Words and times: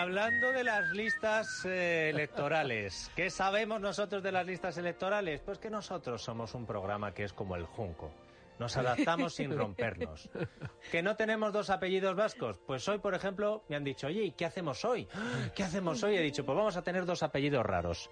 hablando 0.00 0.50
de 0.52 0.64
las 0.64 0.90
listas 0.92 1.64
eh, 1.66 2.08
electorales, 2.08 3.10
¿qué 3.16 3.28
sabemos 3.28 3.80
nosotros 3.80 4.22
de 4.22 4.32
las 4.32 4.46
listas 4.46 4.78
electorales? 4.78 5.40
Pues 5.44 5.58
que 5.58 5.68
nosotros 5.68 6.22
somos 6.22 6.54
un 6.54 6.64
programa 6.64 7.12
que 7.12 7.24
es 7.24 7.32
como 7.32 7.54
el 7.54 7.66
Junco. 7.66 8.10
Nos 8.60 8.76
adaptamos 8.76 9.34
sin 9.34 9.50
rompernos. 9.56 10.28
¿Que 10.92 11.02
no 11.02 11.16
tenemos 11.16 11.50
dos 11.52 11.70
apellidos 11.70 12.14
vascos? 12.14 12.58
Pues 12.66 12.86
hoy, 12.88 12.98
por 12.98 13.14
ejemplo, 13.14 13.64
me 13.70 13.76
han 13.76 13.84
dicho, 13.84 14.06
oye, 14.08 14.22
¿y 14.22 14.32
qué 14.32 14.44
hacemos 14.44 14.84
hoy? 14.84 15.08
¿Qué 15.54 15.64
hacemos 15.64 16.02
hoy? 16.02 16.16
He 16.16 16.20
dicho, 16.20 16.44
pues 16.44 16.56
vamos 16.56 16.76
a 16.76 16.82
tener 16.82 17.06
dos 17.06 17.22
apellidos 17.22 17.64
raros. 17.64 18.10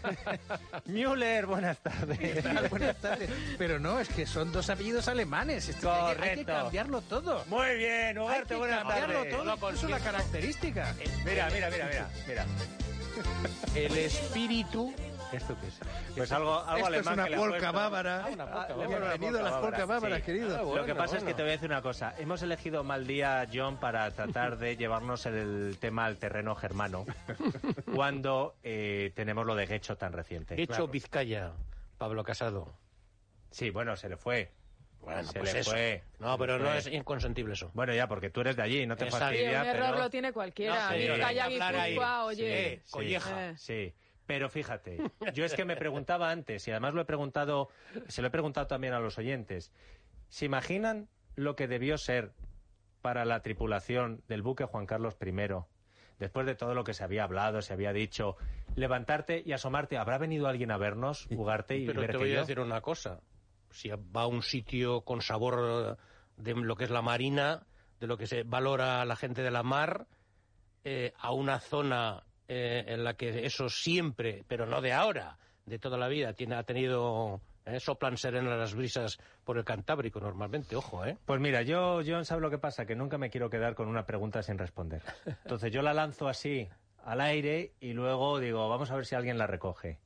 Müller, 0.86 1.44
buenas 1.44 1.78
tardes. 1.80 2.70
Buenas 2.70 2.96
tardes. 2.96 3.30
Pero 3.58 3.78
no, 3.78 4.00
es 4.00 4.08
que 4.08 4.24
son 4.24 4.50
dos 4.52 4.70
apellidos 4.70 5.06
alemanes. 5.06 5.68
Esto 5.68 5.92
hay 5.92 6.00
que- 6.00 6.00
Hay, 6.00 6.14
que 6.14 6.44
Correcto. 6.44 6.52
cambiarlo 6.64 7.02
todo. 7.02 7.44
Muy 7.46 7.76
bien, 7.76 8.16
Hay 8.16 8.24
Ugarte, 8.24 8.46
que 8.48 8.56
buenas 8.56 8.78
cambiarlo 8.84 9.14
tardes. 9.24 9.36
todo. 9.60 9.70
Es 9.70 9.82
una 9.82 9.98
característica. 9.98 10.94
Mira, 11.26 11.50
mira, 11.52 11.70
mira, 11.70 11.86
mira, 11.86 12.08
mira. 12.26 12.46
El 13.74 13.98
espíritu. 13.98 14.94
¿Esto 15.32 15.56
qué 15.60 15.68
es? 15.68 15.80
Pues 16.16 16.32
algo, 16.32 16.54
algo 16.58 16.88
Esto 16.88 17.00
es 17.00 17.06
alemán 17.06 17.14
una 17.14 17.24
que 17.24 17.30
le 17.30 17.36
ha 17.36 17.38
polca 17.38 17.70
bárbara. 17.72 18.24
Ah, 18.24 18.28
una 18.32 18.44
polca 18.46 18.68
Ah, 18.70 18.86
Bienvenido 18.86 19.38
a 19.38 19.42
las 19.42 19.52
polca 19.52 19.66
polcas 19.68 19.86
bávaras, 19.88 20.18
sí. 20.18 20.24
querido. 20.24 20.56
Ah, 20.58 20.76
Lo 20.76 20.84
que 20.84 20.94
pasa 20.94 21.18
es 21.18 21.24
que 21.24 21.34
te 21.34 21.42
voy 21.42 21.50
a 21.50 21.52
decir 21.52 21.68
una 21.70 21.82
cosa. 21.82 22.14
Hemos 22.18 22.42
elegido 22.42 22.82
mal 22.82 23.06
día, 23.06 23.46
John, 23.52 23.78
para 23.78 24.10
tratar 24.10 24.58
de 24.58 24.76
llevarnos 24.76 25.26
el 25.26 25.76
tema 25.80 26.06
al 26.06 26.16
terreno 26.16 26.54
germano 26.56 27.06
cuando 27.94 28.56
eh, 28.62 29.12
tenemos 29.14 29.46
lo 29.46 29.54
de 29.54 29.66
Guecho 29.66 29.96
tan 29.96 30.12
reciente. 30.12 30.60
Hecho 30.60 30.88
Vizcaya, 30.88 31.52
Pablo 31.96 32.24
Casado. 32.24 32.74
Sí, 33.50 33.70
bueno, 33.70 33.96
se 33.96 34.08
le 34.08 34.16
fue. 34.16 34.50
Bueno, 35.00 35.22
Se 35.24 35.38
pues 35.38 35.54
le 35.54 35.60
eso. 35.60 35.70
fue. 35.70 36.02
No, 36.18 36.36
pero 36.38 36.58
no 36.58 36.72
es 36.74 36.86
inconsentible 36.86 37.54
eso. 37.54 37.70
Bueno, 37.72 37.94
ya, 37.94 38.06
porque 38.06 38.30
tú 38.30 38.42
eres 38.42 38.56
de 38.56 38.62
allí, 38.62 38.86
no 38.86 38.96
te 38.96 39.04
Exacto. 39.04 39.28
Sí, 39.28 39.32
fastidia, 39.32 39.60
un 39.62 39.66
error 39.68 39.86
pero... 39.90 39.98
lo 39.98 40.10
tiene 40.10 40.32
cualquiera. 40.32 40.90
No, 40.90 40.96
Vizcaya. 40.96 41.48
Guipúzcoa, 41.48 42.24
oye. 42.26 42.72
Eh, 42.74 42.82
Colleja. 42.90 43.50
Eh. 43.50 43.54
Pero 44.30 44.48
fíjate, 44.48 44.98
yo 45.34 45.44
es 45.44 45.54
que 45.54 45.64
me 45.64 45.74
preguntaba 45.74 46.30
antes, 46.30 46.68
y 46.68 46.70
además 46.70 46.94
lo 46.94 47.00
he 47.00 47.04
preguntado, 47.04 47.68
se 48.06 48.22
lo 48.22 48.28
he 48.28 48.30
preguntado 48.30 48.68
también 48.68 48.94
a 48.94 49.00
los 49.00 49.18
oyentes, 49.18 49.72
¿se 50.28 50.44
imaginan 50.44 51.08
lo 51.34 51.56
que 51.56 51.66
debió 51.66 51.98
ser 51.98 52.32
para 53.02 53.24
la 53.24 53.42
tripulación 53.42 54.22
del 54.28 54.42
buque 54.42 54.66
Juan 54.66 54.86
Carlos 54.86 55.16
I, 55.20 55.32
después 56.20 56.46
de 56.46 56.54
todo 56.54 56.74
lo 56.74 56.84
que 56.84 56.94
se 56.94 57.02
había 57.02 57.24
hablado, 57.24 57.60
se 57.60 57.72
había 57.72 57.92
dicho, 57.92 58.36
levantarte 58.76 59.42
y 59.44 59.50
asomarte, 59.50 59.98
¿habrá 59.98 60.16
venido 60.16 60.46
alguien 60.46 60.70
a 60.70 60.78
vernos, 60.78 61.26
Ugarte 61.30 61.76
y 61.78 61.86
Pero 61.86 62.00
ver 62.00 62.10
te 62.10 62.18
que 62.18 62.18
voy 62.18 62.32
yo? 62.32 62.38
a 62.38 62.40
decir 62.42 62.60
una 62.60 62.80
cosa. 62.80 63.18
Si 63.72 63.88
va 63.88 64.22
a 64.22 64.26
un 64.28 64.42
sitio 64.44 65.00
con 65.00 65.22
sabor 65.22 65.98
de 66.36 66.54
lo 66.54 66.76
que 66.76 66.84
es 66.84 66.90
la 66.90 67.02
marina, 67.02 67.66
de 67.98 68.06
lo 68.06 68.16
que 68.16 68.28
se 68.28 68.44
valora 68.44 69.04
la 69.04 69.16
gente 69.16 69.42
de 69.42 69.50
la 69.50 69.64
mar, 69.64 70.06
eh, 70.84 71.12
a 71.18 71.32
una 71.32 71.58
zona 71.58 72.22
eh, 72.52 72.84
en 72.88 73.04
la 73.04 73.14
que 73.14 73.46
eso 73.46 73.68
siempre, 73.68 74.42
pero 74.48 74.66
no 74.66 74.80
de 74.80 74.92
ahora, 74.92 75.38
de 75.66 75.78
toda 75.78 75.96
la 75.96 76.08
vida, 76.08 76.32
tiene, 76.32 76.56
ha 76.56 76.64
tenido, 76.64 77.40
eh, 77.64 77.78
soplan 77.78 78.16
serenas 78.16 78.58
las 78.58 78.74
brisas 78.74 79.18
por 79.44 79.56
el 79.56 79.64
Cantábrico 79.64 80.18
normalmente, 80.18 80.74
ojo, 80.74 81.06
¿eh? 81.06 81.16
Pues 81.24 81.38
mira, 81.40 81.62
yo, 81.62 82.00
John, 82.04 82.24
¿sabe 82.24 82.40
lo 82.40 82.50
que 82.50 82.58
pasa? 82.58 82.86
Que 82.86 82.96
nunca 82.96 83.18
me 83.18 83.30
quiero 83.30 83.48
quedar 83.50 83.76
con 83.76 83.86
una 83.86 84.04
pregunta 84.04 84.42
sin 84.42 84.58
responder. 84.58 85.00
Entonces 85.44 85.70
yo 85.70 85.80
la 85.80 85.94
lanzo 85.94 86.26
así, 86.26 86.68
al 87.04 87.20
aire, 87.20 87.74
y 87.78 87.92
luego 87.92 88.40
digo, 88.40 88.68
vamos 88.68 88.90
a 88.90 88.96
ver 88.96 89.06
si 89.06 89.14
alguien 89.14 89.38
la 89.38 89.46
recoge. 89.46 90.00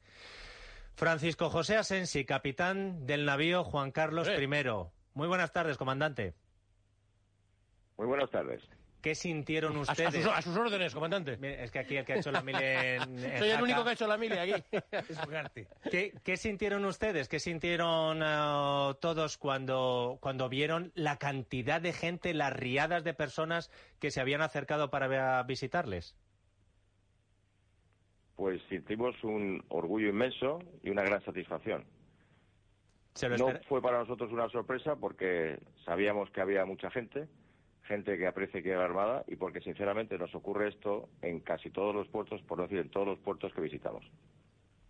Francisco 0.97 1.49
José 1.49 1.77
Asensi, 1.79 2.27
capitán 2.27 3.07
del 3.07 3.25
navío 3.25 3.65
Juan 3.65 3.91
Carlos 3.91 4.29
Eh. 4.29 4.37
I. 4.41 4.47
Muy 5.15 5.29
buenas 5.29 5.51
tardes, 5.51 5.79
comandante. 5.79 6.35
Muy 7.97 8.07
buenas 8.07 8.31
tardes. 8.31 8.63
¿Qué 9.05 9.15
sintieron 9.15 9.75
A, 9.75 9.79
a 9.81 9.83
ustedes? 9.83 10.15
sus, 10.25 10.33
a 10.33 10.41
sus 10.41 10.57
órdenes, 10.57 10.95
comandante. 10.95 11.37
Es 11.63 11.71
que 11.71 11.79
aquí 11.79 11.99
el 11.99 12.07
que 12.07 12.15
ha 12.15 12.17
hecho 12.17 12.33
la 12.33 12.41
mili 12.43 12.59
en, 12.63 13.19
en 13.19 13.19
Soy 13.39 13.51
el 13.51 13.63
único 13.63 13.85
que 13.85 13.91
ha 13.91 13.93
hecho 13.93 14.07
la 14.07 14.17
mili 14.17 14.39
aquí. 14.39 14.65
Es 14.93 15.27
Ugarte. 15.27 15.69
¿Qué, 15.91 16.15
qué 16.25 16.39
sintieron 16.39 16.83
ustedes? 16.87 17.29
¿Qué 17.29 17.39
sintieron 17.39 18.23
eh, 18.23 18.95
todos 19.03 19.37
cuando, 19.37 20.17
cuando 20.23 20.49
vieron 20.49 20.91
la 20.95 21.19
cantidad 21.19 21.83
de 21.83 21.93
gente, 21.93 22.33
las 22.33 22.55
riadas 22.55 23.05
de 23.05 23.13
personas 23.13 23.71
que 24.01 24.11
se 24.11 24.23
habían 24.23 24.41
acercado 24.41 24.89
para 24.89 25.07
ver- 25.07 25.21
a 25.21 25.43
visitarles? 25.43 26.17
Pues 28.37 28.63
sentimos 28.71 29.23
un 29.23 29.63
orgullo 29.69 30.09
inmenso 30.09 30.61
y 30.83 30.89
una 30.89 31.03
gran 31.03 31.23
satisfacción. 31.27 31.85
Se 33.15 33.29
No 33.29 33.49
fue 33.69 33.83
para 33.83 33.99
nosotros 33.99 34.33
una 34.33 34.49
sorpresa 34.49 34.97
porque 34.97 35.59
sabíamos 35.85 36.31
que 36.31 36.41
había 36.41 36.65
mucha 36.65 36.91
gente, 36.91 37.29
gente 37.85 38.17
que 38.17 38.27
aprecia 38.27 38.61
y 38.61 38.63
quiere 38.63 38.79
la 38.79 38.85
Armada 38.85 39.25
y 39.27 39.37
porque 39.37 39.61
sinceramente 39.61 40.19
nos 40.19 40.35
ocurre 40.35 40.69
esto 40.69 41.09
en 41.23 41.41
casi 41.41 41.71
todos 41.71 41.95
los 41.95 42.09
puertos, 42.09 42.43
por 42.43 42.59
no 42.59 42.65
decir 42.65 42.79
en 42.79 42.91
todos 42.91 43.07
los 43.07 43.19
puertos 43.19 43.53
que 43.53 43.61
visitamos. 43.61 44.05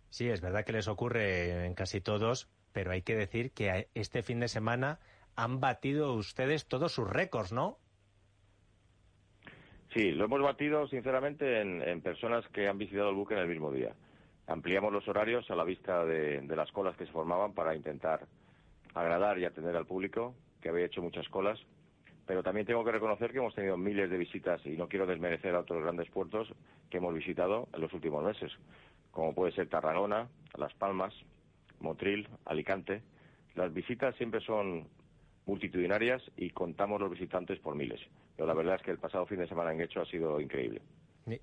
Sí, 0.09 0.29
es 0.29 0.41
verdad 0.41 0.63
que 0.63 0.71
les 0.71 0.87
ocurre 0.87 1.65
en 1.65 1.73
casi 1.73 1.99
todos, 1.99 2.49
pero 2.71 2.91
hay 2.91 3.01
que 3.01 3.15
decir 3.15 3.51
que 3.51 3.89
este 3.93 4.23
fin 4.23 4.39
de 4.39 4.47
semana 4.47 4.99
han 5.35 5.59
batido 5.59 6.13
ustedes 6.13 6.67
todos 6.67 6.93
sus 6.93 7.09
récords, 7.09 7.51
¿no? 7.51 7.77
Sí, 9.93 10.11
lo 10.11 10.25
hemos 10.25 10.41
batido 10.41 10.87
sinceramente 10.87 11.61
en, 11.61 11.81
en 11.81 12.01
personas 12.01 12.45
que 12.49 12.67
han 12.67 12.77
visitado 12.77 13.09
el 13.09 13.15
buque 13.15 13.33
en 13.33 13.41
el 13.41 13.47
mismo 13.47 13.71
día. 13.71 13.93
Ampliamos 14.47 14.91
los 14.91 15.07
horarios 15.07 15.49
a 15.49 15.55
la 15.55 15.63
vista 15.63 16.05
de, 16.05 16.41
de 16.41 16.55
las 16.55 16.71
colas 16.71 16.95
que 16.97 17.05
se 17.05 17.11
formaban 17.11 17.53
para 17.53 17.75
intentar 17.75 18.27
agradar 18.93 19.39
y 19.39 19.45
atender 19.45 19.75
al 19.75 19.85
público, 19.85 20.35
que 20.61 20.69
había 20.69 20.85
hecho 20.85 21.01
muchas 21.01 21.27
colas. 21.29 21.59
Pero 22.25 22.41
también 22.41 22.65
tengo 22.65 22.83
que 22.83 22.91
reconocer 22.91 23.31
que 23.31 23.37
hemos 23.37 23.53
tenido 23.53 23.77
miles 23.77 24.09
de 24.09 24.17
visitas 24.17 24.65
y 24.65 24.77
no 24.77 24.87
quiero 24.87 25.05
desmerecer 25.05 25.53
a 25.55 25.59
otros 25.59 25.81
grandes 25.83 26.09
puertos 26.09 26.51
que 26.89 26.97
hemos 26.97 27.13
visitado 27.13 27.67
en 27.73 27.81
los 27.81 27.93
últimos 27.93 28.23
meses, 28.23 28.51
como 29.11 29.33
puede 29.33 29.51
ser 29.51 29.69
Tarragona, 29.69 30.27
Las 30.57 30.73
Palmas, 30.73 31.13
Motril, 31.79 32.27
Alicante. 32.45 33.03
Las 33.55 33.73
visitas 33.73 34.15
siempre 34.15 34.41
son 34.41 34.87
multitudinarias 35.45 36.21
y 36.35 36.49
contamos 36.49 36.99
los 36.99 37.11
visitantes 37.11 37.59
por 37.59 37.75
miles. 37.75 38.01
Pero 38.35 38.47
la 38.47 38.53
verdad 38.53 38.75
es 38.75 38.81
que 38.81 38.91
el 38.91 38.97
pasado 38.97 39.25
fin 39.25 39.39
de 39.39 39.47
semana 39.47 39.71
en 39.71 39.81
Hecho 39.81 40.01
ha 40.01 40.05
sido 40.05 40.41
increíble. 40.41 40.81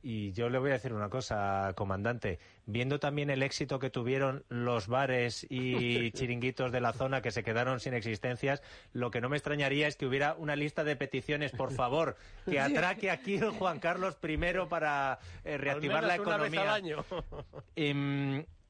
Y- 0.02 0.32
yo 0.32 0.48
le 0.48 0.58
voy 0.58 0.70
a 0.70 0.74
decir 0.74 0.92
una 0.92 1.08
cosa, 1.08 1.72
comandante. 1.74 2.38
Viendo 2.66 3.00
también 3.00 3.30
el 3.30 3.42
éxito 3.42 3.78
que 3.78 3.90
tuvieron 3.90 4.44
los 4.48 4.86
bares 4.86 5.44
y 5.50 6.10
chiringuitos 6.12 6.70
de 6.70 6.80
la 6.80 6.92
zona 6.92 7.20
que 7.20 7.30
se 7.32 7.42
quedaron 7.42 7.80
sin 7.80 7.94
existencias, 7.94 8.62
lo 8.92 9.10
que 9.10 9.20
no 9.20 9.28
me 9.28 9.36
extrañaría 9.36 9.88
es 9.88 9.96
que 9.96 10.06
hubiera 10.06 10.34
una 10.34 10.54
lista 10.54 10.84
de 10.84 10.94
peticiones, 10.96 11.50
por 11.52 11.72
favor, 11.72 12.16
que 12.48 12.60
atraque 12.60 13.10
aquí 13.10 13.34
el 13.34 13.50
Juan 13.50 13.80
Carlos 13.80 14.16
I 14.22 14.36
para 14.68 15.18
eh, 15.44 15.58
reactivar 15.58 16.04
la 16.04 16.12
menos 16.16 16.26
una 16.26 16.36
vez 16.36 16.52
economía. 16.52 16.74
al 16.74 16.82
año. 16.84 17.04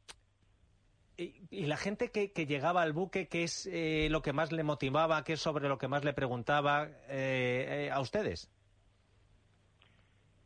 Y, 1.18 1.34
y 1.50 1.66
la 1.66 1.76
gente 1.76 2.10
que, 2.10 2.32
que 2.32 2.46
llegaba 2.46 2.80
al 2.82 2.94
buque, 2.94 3.28
¿qué 3.28 3.44
es 3.44 3.68
eh, 3.70 4.08
lo 4.10 4.22
que 4.22 4.32
más 4.32 4.50
le 4.50 4.62
motivaba? 4.62 5.24
¿Qué 5.24 5.34
es 5.34 5.40
sobre 5.40 5.68
lo 5.68 5.76
que 5.76 5.86
más 5.86 6.04
le 6.04 6.14
preguntaba 6.14 6.88
eh, 7.08 7.86
eh, 7.86 7.90
a 7.92 8.00
ustedes? 8.00 8.50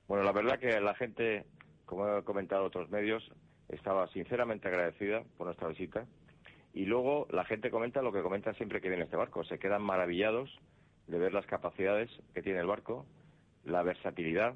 Bueno, 0.09 0.25
la 0.25 0.33
verdad 0.33 0.59
que 0.59 0.81
la 0.81 0.95
gente, 0.95 1.45
como 1.85 2.19
he 2.19 2.23
comentado 2.23 2.63
en 2.63 2.67
otros 2.69 2.91
medios, 2.91 3.29
estaba 3.69 4.07
sinceramente 4.09 4.69
agradecida 4.69 5.25
por 5.37 5.47
nuestra 5.47 5.69
visita. 5.69 6.07
Y 6.73 6.85
luego 6.85 7.27
la 7.31 7.45
gente 7.45 7.71
comenta 7.71 8.03
lo 8.03 8.13
que 8.13 8.23
comenta 8.23 8.53
siempre 8.55 8.81
que 8.81 8.89
viene 8.89 9.05
este 9.05 9.17
barco. 9.17 9.43
Se 9.45 9.59
quedan 9.59 9.83
maravillados 9.83 10.51
de 11.07 11.19
ver 11.19 11.33
las 11.33 11.47
capacidades 11.47 12.11
que 12.35 12.43
tiene 12.43 12.61
el 12.61 12.67
barco, 12.67 13.07
la 13.65 13.83
versatilidad. 13.83 14.55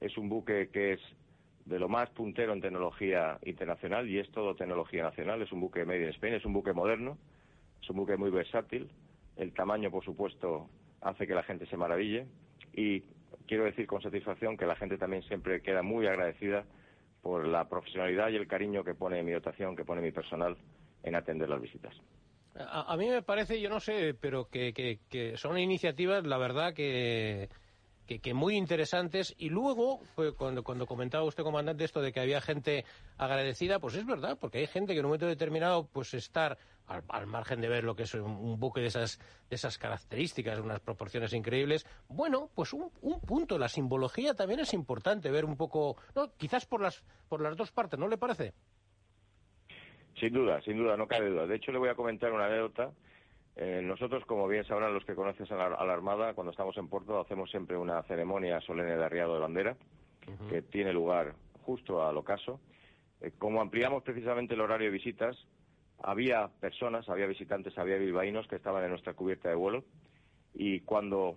Es 0.00 0.18
un 0.18 0.28
buque 0.28 0.68
que 0.70 0.94
es 0.94 1.00
de 1.64 1.78
lo 1.78 1.88
más 1.88 2.10
puntero 2.10 2.52
en 2.52 2.60
tecnología 2.60 3.38
internacional 3.44 4.08
y 4.08 4.18
es 4.18 4.30
todo 4.32 4.56
tecnología 4.56 5.04
nacional. 5.04 5.40
Es 5.40 5.52
un 5.52 5.60
buque 5.60 5.84
made 5.84 6.02
in 6.02 6.08
Spain, 6.08 6.34
es 6.34 6.44
un 6.44 6.52
buque 6.52 6.72
moderno, 6.72 7.16
es 7.80 7.88
un 7.88 7.96
buque 7.96 8.16
muy 8.16 8.30
versátil. 8.30 8.90
El 9.36 9.52
tamaño, 9.54 9.90
por 9.90 10.04
supuesto, 10.04 10.68
hace 11.00 11.26
que 11.26 11.34
la 11.34 11.44
gente 11.44 11.66
se 11.66 11.76
maraville 11.76 12.26
y 12.74 13.04
quiero 13.46 13.64
decir 13.64 13.86
con 13.86 14.02
satisfacción 14.02 14.56
que 14.56 14.66
la 14.66 14.76
gente 14.76 14.98
también 14.98 15.22
siempre 15.24 15.60
queda 15.62 15.82
muy 15.82 16.06
agradecida 16.06 16.64
por 17.22 17.46
la 17.46 17.68
profesionalidad 17.68 18.30
y 18.30 18.36
el 18.36 18.46
cariño 18.46 18.84
que 18.84 18.94
pone 18.94 19.22
mi 19.22 19.32
dotación, 19.32 19.76
que 19.76 19.84
pone 19.84 20.00
mi 20.00 20.12
personal 20.12 20.56
en 21.02 21.14
atender 21.14 21.48
las 21.48 21.60
visitas. 21.60 21.94
A, 22.56 22.92
a 22.92 22.96
mí 22.96 23.08
me 23.08 23.22
parece, 23.22 23.60
yo 23.60 23.68
no 23.68 23.80
sé, 23.80 24.14
pero 24.14 24.48
que, 24.48 25.34
son 25.36 25.58
iniciativas, 25.58 26.24
la 26.26 26.38
verdad, 26.38 26.74
que, 26.74 27.48
que, 28.06 28.18
que 28.18 28.34
muy 28.34 28.56
interesantes. 28.56 29.34
Y 29.38 29.50
luego, 29.50 30.00
pues, 30.14 30.32
cuando, 30.32 30.62
cuando 30.62 30.86
comentaba 30.86 31.24
usted, 31.24 31.44
comandante, 31.44 31.84
esto 31.84 32.00
de 32.00 32.12
que 32.12 32.20
había 32.20 32.40
gente 32.40 32.84
agradecida, 33.18 33.78
pues 33.78 33.94
es 33.94 34.06
verdad, 34.06 34.38
porque 34.40 34.58
hay 34.58 34.66
gente 34.66 34.92
que 34.94 34.98
en 34.98 35.04
un 35.04 35.10
momento 35.10 35.26
determinado, 35.26 35.86
pues 35.92 36.14
estar 36.14 36.58
al, 36.90 37.04
al 37.08 37.26
margen 37.26 37.60
de 37.60 37.68
ver 37.68 37.84
lo 37.84 37.94
que 37.94 38.02
es 38.02 38.14
un, 38.14 38.32
un 38.32 38.58
buque 38.58 38.80
de 38.80 38.88
esas, 38.88 39.18
de 39.48 39.56
esas 39.56 39.78
características, 39.78 40.58
unas 40.58 40.80
proporciones 40.80 41.32
increíbles, 41.32 41.86
bueno, 42.08 42.50
pues 42.54 42.72
un, 42.72 42.90
un 43.00 43.20
punto, 43.20 43.58
la 43.58 43.68
simbología 43.68 44.34
también 44.34 44.60
es 44.60 44.74
importante, 44.74 45.30
ver 45.30 45.44
un 45.44 45.56
poco, 45.56 45.96
no, 46.14 46.32
quizás 46.36 46.66
por 46.66 46.80
las, 46.82 47.02
por 47.28 47.40
las 47.40 47.56
dos 47.56 47.70
partes, 47.70 47.98
¿no 47.98 48.08
le 48.08 48.18
parece? 48.18 48.52
Sin 50.18 50.34
duda, 50.34 50.60
sin 50.62 50.76
duda, 50.76 50.96
no 50.96 51.06
cabe 51.06 51.30
duda. 51.30 51.46
De 51.46 51.56
hecho, 51.56 51.72
le 51.72 51.78
voy 51.78 51.88
a 51.88 51.94
comentar 51.94 52.32
una 52.32 52.46
anécdota. 52.46 52.90
Eh, 53.56 53.80
nosotros, 53.82 54.24
como 54.26 54.46
bien 54.48 54.64
sabrán 54.64 54.92
los 54.92 55.04
que 55.04 55.14
conocen 55.14 55.46
a 55.52 55.68
la, 55.68 55.76
a 55.76 55.84
la 55.84 55.92
Armada, 55.92 56.34
cuando 56.34 56.50
estamos 56.50 56.76
en 56.76 56.88
Puerto 56.88 57.20
hacemos 57.20 57.50
siempre 57.50 57.76
una 57.76 58.02
ceremonia 58.02 58.60
solemne 58.60 58.96
de 58.96 59.04
arriado 59.04 59.34
de 59.34 59.40
bandera 59.40 59.76
que 60.48 60.62
tiene 60.62 60.92
lugar 60.92 61.34
justo 61.64 62.06
al 62.06 62.16
ocaso. 62.16 62.60
Eh, 63.20 63.32
como 63.38 63.60
ampliamos 63.60 64.02
precisamente 64.02 64.54
el 64.54 64.60
horario 64.60 64.86
de 64.86 64.92
visitas, 64.92 65.36
había 66.02 66.48
personas, 66.60 67.08
había 67.08 67.26
visitantes, 67.26 67.76
había 67.78 67.96
bilbaínos 67.96 68.46
que 68.48 68.56
estaban 68.56 68.82
en 68.84 68.90
nuestra 68.90 69.14
cubierta 69.14 69.48
de 69.48 69.54
vuelo 69.54 69.84
y 70.54 70.80
cuando 70.80 71.36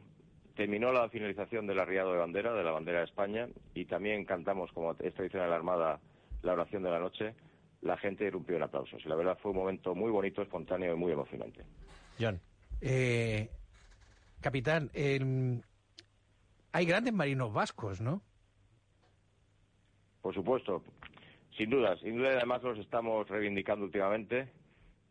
terminó 0.55 0.91
la 0.91 1.09
finalización 1.09 1.67
del 1.67 1.79
arriado 1.79 2.13
de 2.13 2.19
bandera, 2.19 2.53
de 2.53 2.63
la 2.63 2.71
bandera 2.71 2.99
de 2.99 3.05
España, 3.05 3.47
y 3.73 3.85
también 3.85 4.25
cantamos, 4.25 4.71
como 4.71 4.91
es 4.91 5.13
tradición 5.13 5.43
de 5.43 5.49
la 5.49 5.55
Armada, 5.55 5.99
la 6.41 6.53
oración 6.53 6.83
de 6.83 6.91
la 6.91 6.99
noche, 6.99 7.33
la 7.81 7.97
gente 7.97 8.25
irrumpió 8.25 8.55
en 8.57 8.63
aplausos. 8.63 9.03
Y 9.03 9.09
la 9.09 9.15
verdad 9.15 9.37
fue 9.41 9.51
un 9.51 9.57
momento 9.57 9.95
muy 9.95 10.11
bonito, 10.11 10.41
espontáneo 10.41 10.93
y 10.93 10.97
muy 10.97 11.11
emocionante. 11.11 11.63
John. 12.19 12.39
Eh, 12.81 13.49
capitán, 14.41 14.91
hay 16.71 16.85
grandes 16.85 17.13
marinos 17.13 17.53
vascos, 17.53 18.01
¿no? 18.01 18.21
Por 20.21 20.33
supuesto, 20.33 20.83
sin 21.57 21.69
duda, 21.69 21.97
sin 21.97 22.17
duda 22.17 22.29
además 22.37 22.63
los 22.63 22.77
estamos 22.79 23.27
reivindicando 23.29 23.85
últimamente. 23.85 24.47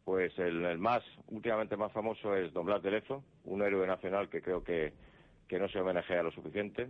Pues 0.04 0.36
el, 0.40 0.78
más, 0.78 1.02
últimamente 1.28 1.76
más 1.76 1.92
famoso 1.92 2.34
es 2.34 2.52
Don 2.52 2.66
Blas 2.66 2.82
de 2.82 2.90
Lezo, 2.90 3.22
un 3.44 3.62
héroe 3.62 3.86
nacional 3.86 4.28
que 4.28 4.42
creo 4.42 4.64
que, 4.64 4.92
que 5.46 5.60
no 5.60 5.68
se 5.68 5.80
homenajea 5.80 6.24
lo 6.24 6.32
suficiente. 6.32 6.88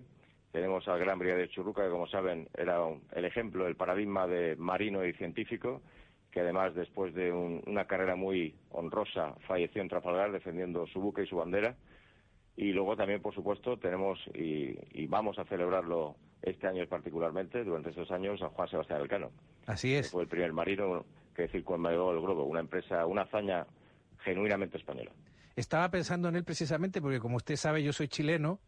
Tenemos 0.51 0.89
al 0.89 0.99
gran 0.99 1.19
brigadier 1.19 1.51
Churruca, 1.51 1.85
que 1.85 1.91
como 1.91 2.07
saben 2.07 2.49
era 2.57 2.83
un- 2.83 3.03
el 3.15 3.27
ejemplo, 3.27 3.67
el 3.67 3.77
paradigma 3.77 4.27
de 4.27 4.57
marino 4.57 5.05
y 5.05 5.13
científico, 5.13 5.83
que 6.31 6.41
además 6.41 6.75
después 6.75 7.13
de 7.15 7.31
un- 7.33 7.63
una 7.67 7.87
carrera 7.87 8.17
muy 8.17 8.55
honrosa 8.71 9.35
falleció 9.47 9.83
en 9.83 9.89
Trafalgar 9.89 10.33
defendiendo 10.33 10.87
su 10.87 10.99
buque 11.01 11.25
y 11.25 11.27
su 11.27 11.37
bandera. 11.37 11.77
Y 12.57 12.73
luego 12.73 12.97
también, 12.97 13.23
por 13.23 13.35
supuesto, 13.35 13.79
tenemos 13.79 14.19
y, 14.35 14.77
y 14.93 15.07
vamos 15.07 15.39
a 15.39 15.45
celebrarlo 15.45 16.17
este 16.43 16.67
año 16.67 16.87
particularmente, 16.87 17.65
durante 17.65 17.91
estos 17.91 18.11
años, 18.11 18.43
a 18.43 18.49
Juan 18.51 18.69
Sebastián 18.69 19.01
Elcano. 19.01 19.31
Así 19.67 19.89
que 19.89 20.01
es. 20.01 20.11
Fue 20.11 20.23
el 20.23 20.29
primer 20.29 20.53
marino 20.53 21.05
que 21.35 21.49
circunvaló 21.49 22.13
el 22.13 22.21
globo, 22.21 22.45
una 22.45 22.61
empresa, 22.61 23.07
una 23.07 23.23
hazaña 23.23 23.67
genuinamente 24.25 24.77
española. 24.77 25.13
Estaba 25.57 25.91
pensando 25.91 26.29
en 26.29 26.37
él 26.37 26.45
precisamente 26.45 27.01
porque, 27.01 27.21
como 27.21 27.37
usted 27.37 27.57
sabe, 27.57 27.83
yo 27.83 27.93
soy 27.93 28.09
chileno 28.09 28.61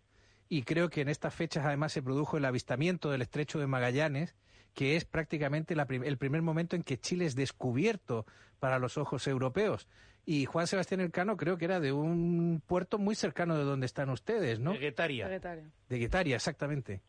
y 0.48 0.62
creo 0.62 0.88
que 0.88 1.00
en 1.00 1.08
estas 1.08 1.34
fechas 1.34 1.64
además 1.64 1.92
se 1.92 2.02
produjo 2.02 2.36
el 2.36 2.44
avistamiento 2.44 3.10
del 3.10 3.22
estrecho 3.22 3.58
de 3.58 3.66
Magallanes, 3.66 4.34
que 4.74 4.96
es 4.96 5.04
prácticamente 5.04 5.74
la 5.76 5.86
prim- 5.86 6.04
el 6.04 6.18
primer 6.18 6.42
momento 6.42 6.76
en 6.76 6.82
que 6.82 6.98
Chile 6.98 7.26
es 7.26 7.34
descubierto 7.36 8.26
para 8.60 8.78
los 8.78 8.98
ojos 8.98 9.26
europeos. 9.26 9.88
Y 10.26 10.46
Juan 10.46 10.66
Sebastián 10.66 11.00
Elcano 11.00 11.36
creo 11.36 11.58
que 11.58 11.66
era 11.66 11.80
de 11.80 11.92
un 11.92 12.62
puerto 12.66 12.98
muy 12.98 13.14
cercano 13.14 13.58
de 13.58 13.64
donde 13.64 13.86
están 13.86 14.10
ustedes, 14.10 14.58
¿no? 14.58 14.72
De 14.72 14.78
Guetaria. 14.78 15.28
De 15.28 15.98
Guetaria, 15.98 16.36
exactamente. 16.36 17.02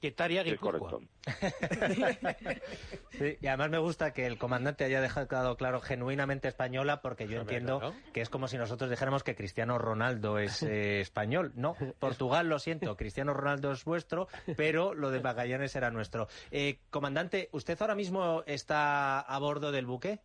Guetaria, 0.00 0.44
Sí, 0.44 0.56
correcto. 0.56 1.00
Y 3.42 3.46
además 3.46 3.70
me 3.70 3.76
gusta 3.76 4.14
que 4.14 4.26
el 4.26 4.38
comandante 4.38 4.84
haya 4.84 5.02
dejado 5.02 5.58
claro 5.58 5.80
genuinamente 5.80 6.48
española, 6.48 7.02
porque 7.02 7.28
yo 7.28 7.42
entiendo 7.42 7.92
que 8.14 8.22
es 8.22 8.30
como 8.30 8.48
si 8.48 8.56
nosotros 8.56 8.88
dijéramos 8.88 9.22
que 9.22 9.36
Cristiano 9.36 9.76
Ronaldo 9.76 10.38
es 10.38 10.62
eh, 10.70 11.00
español. 11.00 11.52
No, 11.54 11.74
Portugal, 11.98 12.48
lo 12.48 12.58
siento, 12.58 12.96
Cristiano 12.96 13.34
Ronaldo 13.34 13.72
es 13.72 13.84
vuestro, 13.84 14.28
pero 14.56 14.94
lo 14.94 15.10
de 15.10 15.20
Magallanes 15.20 15.76
era 15.76 15.90
nuestro. 15.90 16.28
Eh, 16.50 16.78
comandante, 16.88 17.50
¿usted 17.52 17.76
ahora 17.80 17.94
mismo 17.94 18.42
está 18.46 19.20
a 19.20 19.38
bordo 19.38 19.70
del 19.70 19.84
buque? 19.84 20.20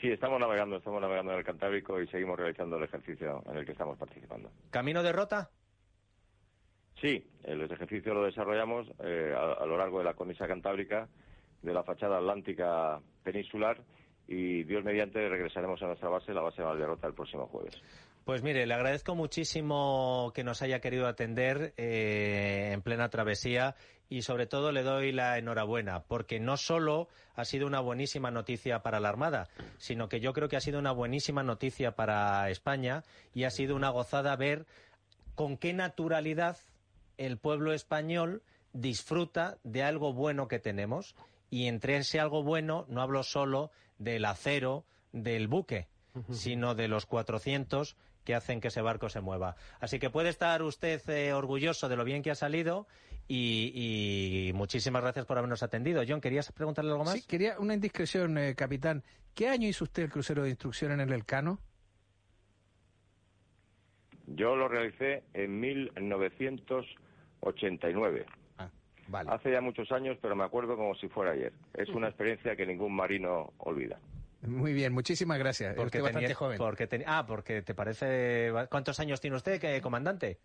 Sí, 0.00 0.08
estamos 0.10 0.40
navegando, 0.40 0.76
estamos 0.76 1.00
navegando 1.00 1.32
en 1.32 1.38
el 1.38 1.44
Cantábrico 1.44 2.00
y 2.00 2.06
seguimos 2.08 2.38
realizando 2.38 2.76
el 2.76 2.84
ejercicio 2.84 3.42
en 3.50 3.56
el 3.58 3.66
que 3.66 3.72
estamos 3.72 3.98
participando. 3.98 4.50
¿Camino 4.70 5.02
de 5.02 5.12
rota? 5.12 5.50
Sí, 7.00 7.26
el 7.44 7.62
ejercicio 7.62 8.14
lo 8.14 8.24
desarrollamos 8.24 8.86
eh, 9.02 9.34
a, 9.36 9.62
a 9.62 9.66
lo 9.66 9.76
largo 9.76 9.98
de 9.98 10.04
la 10.04 10.14
cornisa 10.14 10.46
cantábrica, 10.46 11.08
de 11.62 11.72
la 11.74 11.82
fachada 11.82 12.18
atlántica 12.18 13.00
peninsular 13.22 13.78
y 14.26 14.62
Dios 14.64 14.84
mediante 14.84 15.28
regresaremos 15.28 15.82
a 15.82 15.86
nuestra 15.86 16.08
base, 16.08 16.32
la 16.32 16.40
base 16.40 16.62
de 16.62 16.68
Valderrota, 16.68 17.06
el 17.06 17.14
próximo 17.14 17.46
jueves. 17.46 17.74
Pues 18.24 18.42
mire, 18.42 18.64
le 18.66 18.74
agradezco 18.74 19.14
muchísimo 19.14 20.30
que 20.34 20.44
nos 20.44 20.62
haya 20.62 20.80
querido 20.80 21.08
atender 21.08 21.74
eh, 21.76 22.70
en 22.72 22.82
plena 22.82 23.08
travesía 23.08 23.74
y 24.10 24.22
sobre 24.22 24.46
todo 24.46 24.72
le 24.72 24.82
doy 24.82 25.12
la 25.12 25.38
enhorabuena 25.38 26.02
porque 26.02 26.40
no 26.40 26.56
solo 26.56 27.08
ha 27.36 27.44
sido 27.44 27.66
una 27.66 27.80
buenísima 27.80 28.30
noticia 28.32 28.82
para 28.82 29.00
la 29.00 29.08
Armada, 29.08 29.48
sino 29.78 30.08
que 30.08 30.20
yo 30.20 30.32
creo 30.32 30.48
que 30.48 30.56
ha 30.56 30.60
sido 30.60 30.80
una 30.80 30.92
buenísima 30.92 31.44
noticia 31.44 31.92
para 31.92 32.50
España 32.50 33.04
y 33.32 33.44
ha 33.44 33.50
sido 33.50 33.76
una 33.76 33.88
gozada 33.88 34.34
ver 34.34 34.66
con 35.36 35.56
qué 35.56 35.72
naturalidad 35.72 36.58
el 37.16 37.38
pueblo 37.38 37.72
español 37.72 38.42
disfruta 38.72 39.58
de 39.62 39.84
algo 39.84 40.12
bueno 40.12 40.48
que 40.48 40.58
tenemos 40.58 41.14
y 41.48 41.68
entre 41.68 41.96
ese 41.96 42.18
algo 42.18 42.42
bueno 42.42 42.86
no 42.88 43.02
hablo 43.02 43.22
solo 43.22 43.70
del 43.98 44.24
acero 44.24 44.84
del 45.12 45.46
buque, 45.46 45.86
sino 46.32 46.74
de 46.74 46.88
los 46.88 47.06
400 47.06 47.96
que 48.24 48.34
hacen 48.34 48.60
que 48.60 48.68
ese 48.68 48.82
barco 48.82 49.08
se 49.08 49.20
mueva. 49.20 49.56
Así 49.80 49.98
que 49.98 50.10
puede 50.10 50.28
estar 50.28 50.62
usted 50.62 51.00
eh, 51.08 51.32
orgulloso 51.32 51.88
de 51.88 51.96
lo 51.96 52.04
bien 52.04 52.22
que 52.22 52.30
ha 52.30 52.34
salido 52.34 52.86
y, 53.32 54.48
y 54.48 54.52
muchísimas 54.54 55.02
gracias 55.02 55.24
por 55.26 55.38
habernos 55.38 55.62
atendido. 55.62 56.02
John, 56.06 56.20
¿querías 56.20 56.50
preguntarle 56.52 56.90
algo 56.90 57.04
más? 57.04 57.14
Sí, 57.14 57.22
quería 57.26 57.58
una 57.60 57.74
indiscreción, 57.74 58.36
eh, 58.38 58.54
capitán. 58.56 59.04
¿Qué 59.34 59.48
año 59.48 59.68
hizo 59.68 59.84
usted 59.84 60.02
el 60.04 60.10
crucero 60.10 60.42
de 60.42 60.48
instrucción 60.50 60.90
en 60.92 61.00
el 61.00 61.12
Elcano? 61.12 61.60
Yo 64.26 64.56
lo 64.56 64.68
realicé 64.68 65.22
en 65.34 65.58
1989. 65.60 68.26
Ah, 68.58 68.68
vale. 69.08 69.30
Hace 69.30 69.52
ya 69.52 69.60
muchos 69.60 69.90
años, 69.92 70.16
pero 70.22 70.34
me 70.36 70.44
acuerdo 70.44 70.76
como 70.76 70.94
si 70.96 71.08
fuera 71.08 71.32
ayer. 71.32 71.52
Es 71.74 71.88
una 71.90 72.08
experiencia 72.08 72.54
que 72.56 72.64
ningún 72.66 72.94
marino 72.94 73.52
olvida. 73.58 73.98
Muy 74.42 74.72
bien, 74.72 74.92
muchísimas 74.92 75.38
gracias. 75.38 75.74
Porque 75.74 75.98
usted 75.98 76.02
bastante 76.02 76.26
tenía- 76.28 76.36
joven. 76.36 76.58
porque 76.58 76.86
ten- 76.86 77.04
ah, 77.06 77.24
porque 77.26 77.62
te 77.62 77.74
parece... 77.74 78.52
¿Cuántos 78.70 78.98
años 79.00 79.20
tiene 79.20 79.36
usted, 79.36 79.60
que, 79.60 79.80
comandante? 79.82 80.38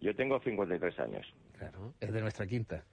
Yo 0.00 0.14
tengo 0.16 0.40
53 0.40 0.98
años. 1.00 1.26
Claro, 1.58 1.94
es 2.00 2.12
de 2.12 2.20
nuestra 2.22 2.46
quinta. 2.46 2.84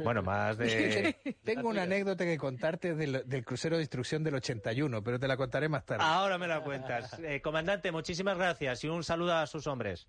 Bueno, 0.00 0.22
más 0.22 0.56
de... 0.58 1.14
Tengo 1.44 1.68
una 1.68 1.82
anécdota 1.82 2.24
que 2.24 2.36
contarte 2.38 2.94
del, 2.94 3.22
del 3.26 3.44
crucero 3.44 3.76
de 3.76 3.82
instrucción 3.82 4.24
del 4.24 4.34
81, 4.36 5.04
pero 5.04 5.18
te 5.20 5.28
la 5.28 5.36
contaré 5.36 5.68
más 5.68 5.84
tarde. 5.84 6.02
Ahora 6.04 6.38
me 6.38 6.48
la 6.48 6.60
cuentas. 6.62 7.18
Eh, 7.22 7.40
comandante, 7.40 7.92
muchísimas 7.92 8.36
gracias 8.38 8.82
y 8.84 8.88
un 8.88 9.04
saludo 9.04 9.34
a 9.34 9.46
sus 9.46 9.66
hombres. 9.66 10.08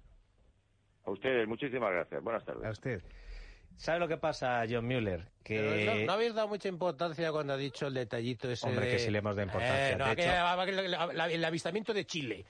A 1.06 1.12
ustedes, 1.12 1.48
muchísimas 1.48 1.92
gracias. 1.92 2.24
Buenas 2.24 2.44
tardes. 2.46 2.66
A 2.66 2.70
usted. 2.72 3.02
¿Sabe 3.76 4.00
lo 4.00 4.08
que 4.08 4.18
pasa, 4.18 4.64
John 4.70 4.86
Mueller? 4.88 5.28
Que... 5.44 5.86
no, 5.86 6.06
no 6.08 6.14
habéis 6.14 6.34
dado 6.34 6.48
mucha 6.48 6.68
importancia 6.70 7.32
cuando 7.32 7.54
ha 7.54 7.58
dicho 7.58 7.88
el 7.88 7.94
detallito 7.94 8.50
ese 8.50 8.66
Hombre, 8.68 8.86
de- 8.88 8.92
que 8.94 9.00
sí 9.00 9.12
le 9.12 9.20
hemos 9.20 9.36
dado 9.36 9.46
importancia. 9.46 9.92
Eh, 9.92 9.96
no, 9.96 10.06
De 10.08 10.12
hecho- 10.14 10.88
la- 10.90 11.14
la- 11.14 11.30
el 11.32 11.46
avistamiento 11.46 11.94
de 11.94 12.06
Chile. 12.06 12.46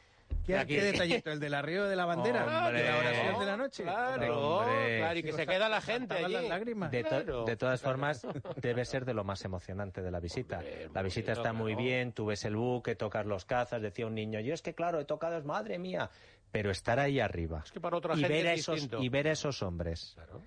¿Qué, 0.46 0.64
detallito? 0.82 1.30
¿El 1.32 1.40
del 1.42 1.54
arreo 1.54 1.86
de 1.90 1.96
la 1.96 2.06
bandera? 2.06 2.46
Hombre. 2.68 2.82
¿De 2.84 2.90
la 2.90 2.98
oración 2.98 3.40
de 3.40 3.46
la 3.46 3.58
noche? 3.58 3.84
Claro, 3.84 4.58
Hombre. 4.60 4.98
claro, 5.00 5.20
y 5.20 5.24
que 5.24 5.34
se 5.34 5.46
queda 5.46 5.68
la 5.70 5.82
gente 5.82 6.14
allí. 6.14 6.34
las 6.34 6.48
lágrimas. 6.48 6.92
De, 6.92 7.04
to- 7.04 7.10
Claro. 7.10 7.46
de 7.46 7.58
todas 7.58 7.82
formas, 7.82 8.26
debe 8.62 8.86
ser 8.86 9.04
de 9.06 9.14
lo 9.14 9.24
más 9.24 9.44
emocionante 9.44 10.02
de 10.02 10.10
la 10.12 10.20
visita. 10.22 10.60
Hombre, 10.60 10.90
La 10.94 11.02
visita 11.02 11.34
hombre, 11.34 11.42
está 11.42 11.54
muy 11.54 11.76
bien, 11.76 12.14
tú 12.14 12.28
ves 12.28 12.46
el 12.46 12.56
buque, 12.56 12.96
tocas 12.96 13.26
los 13.26 13.44
cazas, 13.46 13.82
decía 13.82 14.08
un 14.08 14.16
niño, 14.16 14.40
yo 14.40 14.54
es 14.54 14.62
que 14.62 14.74
claro, 14.74 15.00
he 15.00 15.06
tocado, 15.06 15.38
es 15.38 15.44
madre 15.46 15.78
mía. 15.80 16.10
Pero 16.50 16.72
estar 16.72 16.98
ahí 16.98 17.20
arriba 17.20 17.62
Es 17.66 17.74
que 17.74 17.82
para 17.82 17.98
otra 17.98 18.14
y, 18.16 18.20
gente 18.22 18.34
ver 18.34 18.46
es 18.48 18.60
esos, 18.62 18.88
y 19.02 19.10
ver 19.10 19.28
a 19.28 19.32
esos 19.34 19.62
hombres 19.62 20.14
Claro. 20.16 20.42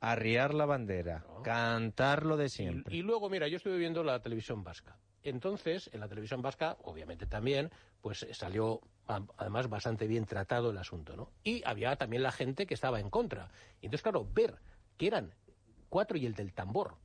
arriar 0.00 0.52
la 0.52 0.66
bandera, 0.66 1.24
cantar 1.42 2.26
lo 2.26 2.36
de 2.36 2.50
siempre. 2.50 2.94
Y, 2.94 2.98
y 2.98 3.02
luego, 3.02 3.30
mira, 3.30 3.48
yo 3.48 3.56
estuve 3.56 3.78
viendo 3.78 4.04
la 4.04 4.20
televisión 4.20 4.62
vasca. 4.62 4.98
Entonces, 5.22 5.88
en 5.94 6.00
la 6.00 6.08
televisión 6.08 6.42
vasca, 6.42 6.76
obviamente 6.82 7.26
también, 7.26 7.70
pues 8.02 8.26
salió 8.32 8.80
además 9.06 9.68
bastante 9.68 10.06
bien 10.06 10.24
tratado 10.24 10.70
el 10.70 10.78
asunto, 10.78 11.16
¿no? 11.16 11.30
Y 11.44 11.62
había 11.64 11.96
también 11.96 12.22
la 12.22 12.32
gente 12.32 12.66
que 12.66 12.74
estaba 12.74 13.00
en 13.00 13.10
contra. 13.10 13.50
Entonces, 13.80 14.02
claro, 14.02 14.26
ver 14.32 14.58
que 14.96 15.06
eran 15.06 15.34
cuatro 15.88 16.16
y 16.16 16.26
el 16.26 16.34
del 16.34 16.52
tambor. 16.52 16.96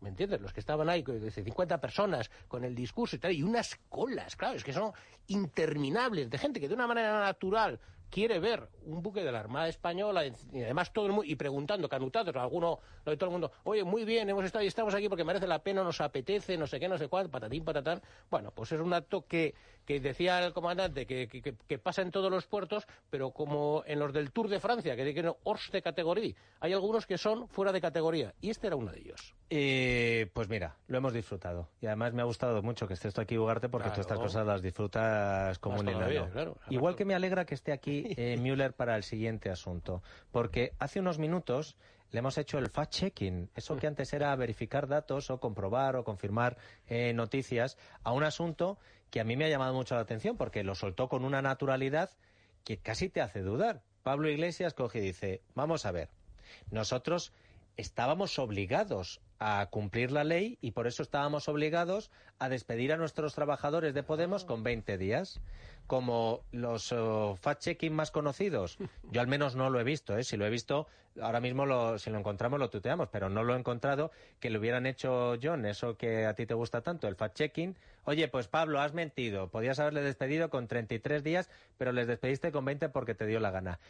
¿Me 0.00 0.08
entiendes? 0.08 0.40
Los 0.40 0.52
que 0.52 0.60
estaban 0.60 0.88
ahí, 0.88 1.02
desde 1.02 1.42
50 1.42 1.78
personas, 1.80 2.30
con 2.48 2.64
el 2.64 2.74
discurso 2.74 3.16
y 3.16 3.18
tal, 3.18 3.32
y 3.32 3.42
unas 3.42 3.78
colas, 3.88 4.34
claro, 4.34 4.56
es 4.56 4.64
que 4.64 4.72
son 4.72 4.92
interminables 5.26 6.30
de 6.30 6.38
gente 6.38 6.58
que 6.58 6.68
de 6.68 6.74
una 6.74 6.86
manera 6.86 7.20
natural 7.20 7.78
quiere 8.10 8.38
ver 8.40 8.68
un 8.84 9.02
buque 9.02 9.22
de 9.22 9.32
la 9.32 9.40
Armada 9.40 9.68
Española 9.68 10.26
y 10.26 10.62
además 10.62 10.92
todo 10.92 11.06
el 11.06 11.12
mundo, 11.12 11.24
y 11.30 11.36
preguntando, 11.36 11.88
canutados, 11.88 12.34
alguno, 12.36 12.80
lo 13.04 13.10
de 13.10 13.16
todo 13.16 13.28
el 13.30 13.32
mundo, 13.32 13.52
oye, 13.64 13.84
muy 13.84 14.04
bien, 14.04 14.28
hemos 14.28 14.44
estado 14.44 14.64
y 14.64 14.68
estamos 14.68 14.94
aquí 14.94 15.08
porque 15.08 15.24
merece 15.24 15.46
la 15.46 15.60
pena, 15.60 15.82
nos 15.82 16.00
apetece, 16.00 16.56
no 16.58 16.66
sé 16.66 16.80
qué, 16.80 16.88
no 16.88 16.98
sé 16.98 17.08
cuál, 17.08 17.30
patatín, 17.30 17.64
patatán. 17.64 18.02
Bueno, 18.30 18.50
pues 18.50 18.72
es 18.72 18.80
un 18.80 18.92
acto 18.92 19.24
que, 19.26 19.54
que 19.84 20.00
decía 20.00 20.44
el 20.44 20.52
comandante 20.52 21.06
que, 21.06 21.28
que, 21.28 21.78
pasa 21.78 22.02
en 22.02 22.10
todos 22.10 22.30
los 22.30 22.46
puertos, 22.46 22.86
pero 23.10 23.30
como 23.30 23.82
en 23.86 23.98
los 23.98 24.12
del 24.12 24.32
Tour 24.32 24.48
de 24.48 24.60
Francia, 24.60 24.96
que 24.96 25.04
dicen 25.04 25.32
hors 25.44 25.70
de 25.70 25.82
categoría, 25.82 26.34
hay 26.60 26.72
algunos 26.72 27.06
que 27.06 27.16
son 27.16 27.48
fuera 27.48 27.72
de 27.72 27.80
categoría, 27.80 28.34
y 28.40 28.50
este 28.50 28.66
era 28.66 28.76
uno 28.76 28.90
de 28.92 28.98
ellos. 28.98 29.34
Eh, 29.50 30.30
pues 30.32 30.48
mira, 30.48 30.76
lo 30.86 30.98
hemos 30.98 31.12
disfrutado. 31.12 31.68
Y 31.80 31.86
además 31.86 32.12
me 32.12 32.22
ha 32.22 32.24
gustado 32.24 32.62
mucho 32.62 32.86
que 32.86 32.94
estés 32.94 33.14
tú 33.14 33.20
aquí, 33.20 33.36
Ugarte, 33.36 33.68
porque 33.68 33.88
Claro. 33.88 33.94
tú 33.96 34.00
estas 34.00 34.18
cosas 34.18 34.46
las 34.46 34.62
disfrutas 34.62 35.58
como 35.58 35.76
Más 35.76 35.82
un 35.82 35.88
enano. 35.88 36.30
claro. 36.30 36.56
Igual 36.68 36.94
que 36.94 37.04
me 37.04 37.14
alegra 37.14 37.44
que 37.44 37.54
esté 37.54 37.72
aquí 37.72 37.99
eh, 38.16 38.36
Müller 38.40 38.72
para 38.72 38.96
el 38.96 39.02
siguiente 39.02 39.50
asunto. 39.50 40.02
Porque 40.30 40.72
hace 40.78 41.00
unos 41.00 41.18
minutos 41.18 41.76
le 42.10 42.18
hemos 42.18 42.38
hecho 42.38 42.58
el 42.58 42.70
fact-checking, 42.70 43.50
eso 43.54 43.76
que 43.76 43.86
antes 43.86 44.12
era 44.12 44.34
verificar 44.34 44.88
datos 44.88 45.30
o 45.30 45.38
comprobar 45.38 45.96
o 45.96 46.04
confirmar 46.04 46.56
eh, 46.88 47.12
noticias, 47.12 47.78
a 48.02 48.12
un 48.12 48.24
asunto 48.24 48.78
que 49.10 49.20
a 49.20 49.24
mí 49.24 49.36
me 49.36 49.44
ha 49.44 49.48
llamado 49.48 49.74
mucho 49.74 49.94
la 49.94 50.00
atención 50.00 50.36
porque 50.36 50.64
lo 50.64 50.74
soltó 50.74 51.08
con 51.08 51.24
una 51.24 51.42
naturalidad 51.42 52.10
que 52.64 52.78
casi 52.78 53.08
te 53.08 53.20
hace 53.20 53.42
dudar. 53.42 53.82
Pablo 54.02 54.28
Iglesias 54.28 54.74
coge 54.74 54.98
y 54.98 55.02
dice, 55.02 55.42
vamos 55.54 55.86
a 55.86 55.92
ver, 55.92 56.08
nosotros 56.70 57.32
estábamos 57.76 58.38
obligados 58.38 59.20
a 59.38 59.66
cumplir 59.70 60.12
la 60.12 60.22
ley 60.22 60.58
y 60.60 60.72
por 60.72 60.86
eso 60.86 61.02
estábamos 61.02 61.48
obligados 61.48 62.10
a 62.38 62.50
despedir 62.50 62.92
a 62.92 62.98
nuestros 62.98 63.34
trabajadores 63.34 63.94
de 63.94 64.02
Podemos 64.02 64.44
con 64.44 64.62
20 64.62 64.98
días. 64.98 65.40
Como 65.86 66.44
los 66.52 66.92
uh, 66.92 67.36
fact-checking 67.40 67.90
más 67.90 68.10
conocidos, 68.10 68.78
yo 69.10 69.20
al 69.20 69.26
menos 69.26 69.56
no 69.56 69.70
lo 69.70 69.80
he 69.80 69.84
visto, 69.84 70.16
¿eh? 70.16 70.22
si 70.22 70.36
lo 70.36 70.46
he 70.46 70.50
visto, 70.50 70.86
ahora 71.20 71.40
mismo 71.40 71.66
lo, 71.66 71.98
si 71.98 72.10
lo 72.10 72.18
encontramos 72.18 72.60
lo 72.60 72.70
tuteamos, 72.70 73.08
pero 73.08 73.28
no 73.28 73.42
lo 73.42 73.54
he 73.54 73.58
encontrado 73.58 74.12
que 74.38 74.50
lo 74.50 74.60
hubieran 74.60 74.86
hecho 74.86 75.36
John, 75.42 75.66
eso 75.66 75.96
que 75.96 76.26
a 76.26 76.34
ti 76.34 76.46
te 76.46 76.54
gusta 76.54 76.82
tanto, 76.82 77.08
el 77.08 77.16
fact-checking. 77.16 77.74
Oye, 78.04 78.28
pues 78.28 78.46
Pablo, 78.46 78.80
has 78.80 78.94
mentido, 78.94 79.48
podías 79.50 79.80
haberle 79.80 80.02
despedido 80.02 80.48
con 80.48 80.68
33 80.68 81.24
días, 81.24 81.50
pero 81.76 81.92
les 81.92 82.06
despediste 82.06 82.52
con 82.52 82.64
20 82.64 82.90
porque 82.90 83.14
te 83.14 83.26
dio 83.26 83.40
la 83.40 83.50
gana. 83.50 83.80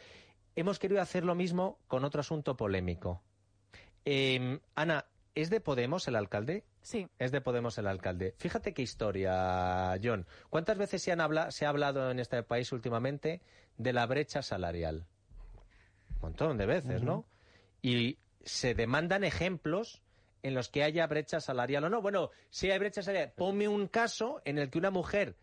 Hemos 0.55 0.79
querido 0.79 1.01
hacer 1.01 1.23
lo 1.23 1.35
mismo 1.35 1.77
con 1.87 2.03
otro 2.03 2.21
asunto 2.21 2.57
polémico. 2.57 3.21
Eh, 4.05 4.59
Ana, 4.75 5.05
¿Es 5.33 5.49
de 5.49 5.61
Podemos 5.61 6.07
el 6.07 6.15
alcalde? 6.15 6.65
Sí. 6.81 7.07
Es 7.17 7.31
de 7.31 7.41
Podemos 7.41 7.77
el 7.77 7.87
alcalde. 7.87 8.33
Fíjate 8.37 8.73
qué 8.73 8.81
historia, 8.81 9.97
John. 10.03 10.25
¿Cuántas 10.49 10.77
veces 10.77 11.01
se, 11.01 11.11
han 11.11 11.21
habla, 11.21 11.51
se 11.51 11.65
ha 11.65 11.69
hablado 11.69 12.11
en 12.11 12.19
este 12.19 12.43
país 12.43 12.71
últimamente 12.71 13.41
de 13.77 13.93
la 13.93 14.05
brecha 14.05 14.41
salarial? 14.41 15.05
Un 16.15 16.21
montón 16.21 16.57
de 16.57 16.65
veces, 16.65 17.01
¿no? 17.01 17.25
Y 17.81 18.17
se 18.43 18.73
demandan 18.73 19.23
ejemplos 19.23 20.01
en 20.43 20.53
los 20.53 20.69
que 20.69 20.83
haya 20.83 21.07
brecha 21.07 21.39
salarial 21.39 21.85
o 21.85 21.89
no. 21.89 22.01
Bueno, 22.01 22.31
si 22.49 22.69
hay 22.69 22.79
brecha 22.79 23.01
salarial, 23.01 23.31
ponme 23.35 23.67
un 23.67 23.87
caso 23.87 24.41
en 24.43 24.57
el 24.57 24.69
que 24.69 24.79
una 24.79 24.91
mujer, 24.91 25.35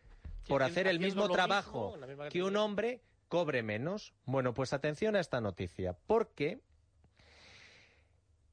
por 0.47 0.63
hacer 0.63 0.87
el 0.87 1.01
mismo 1.01 1.29
trabajo 1.31 1.97
que 2.31 2.43
un 2.43 2.57
hombre, 2.57 3.01
cobre 3.29 3.63
menos. 3.63 4.13
Bueno, 4.27 4.53
pues 4.53 4.73
atención 4.73 5.17
a 5.17 5.21
esta 5.21 5.41
noticia, 5.41 5.97
porque 6.07 6.61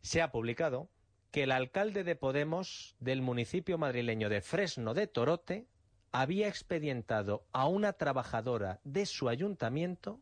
se 0.05 0.21
ha 0.21 0.31
publicado 0.31 0.88
que 1.31 1.43
el 1.43 1.51
alcalde 1.51 2.03
de 2.03 2.15
Podemos 2.15 2.95
del 3.00 3.24
municipio 3.24 3.79
madrileño 3.79 4.29
de 4.29 4.39
Fresno 4.39 4.93
de 4.93 5.07
Torote 5.07 5.65
había 6.12 6.47
expedientado 6.47 7.43
a 7.53 7.67
una 7.67 7.91
trabajadora 7.93 8.79
de 8.83 9.07
su 9.07 9.29
ayuntamiento 9.29 10.21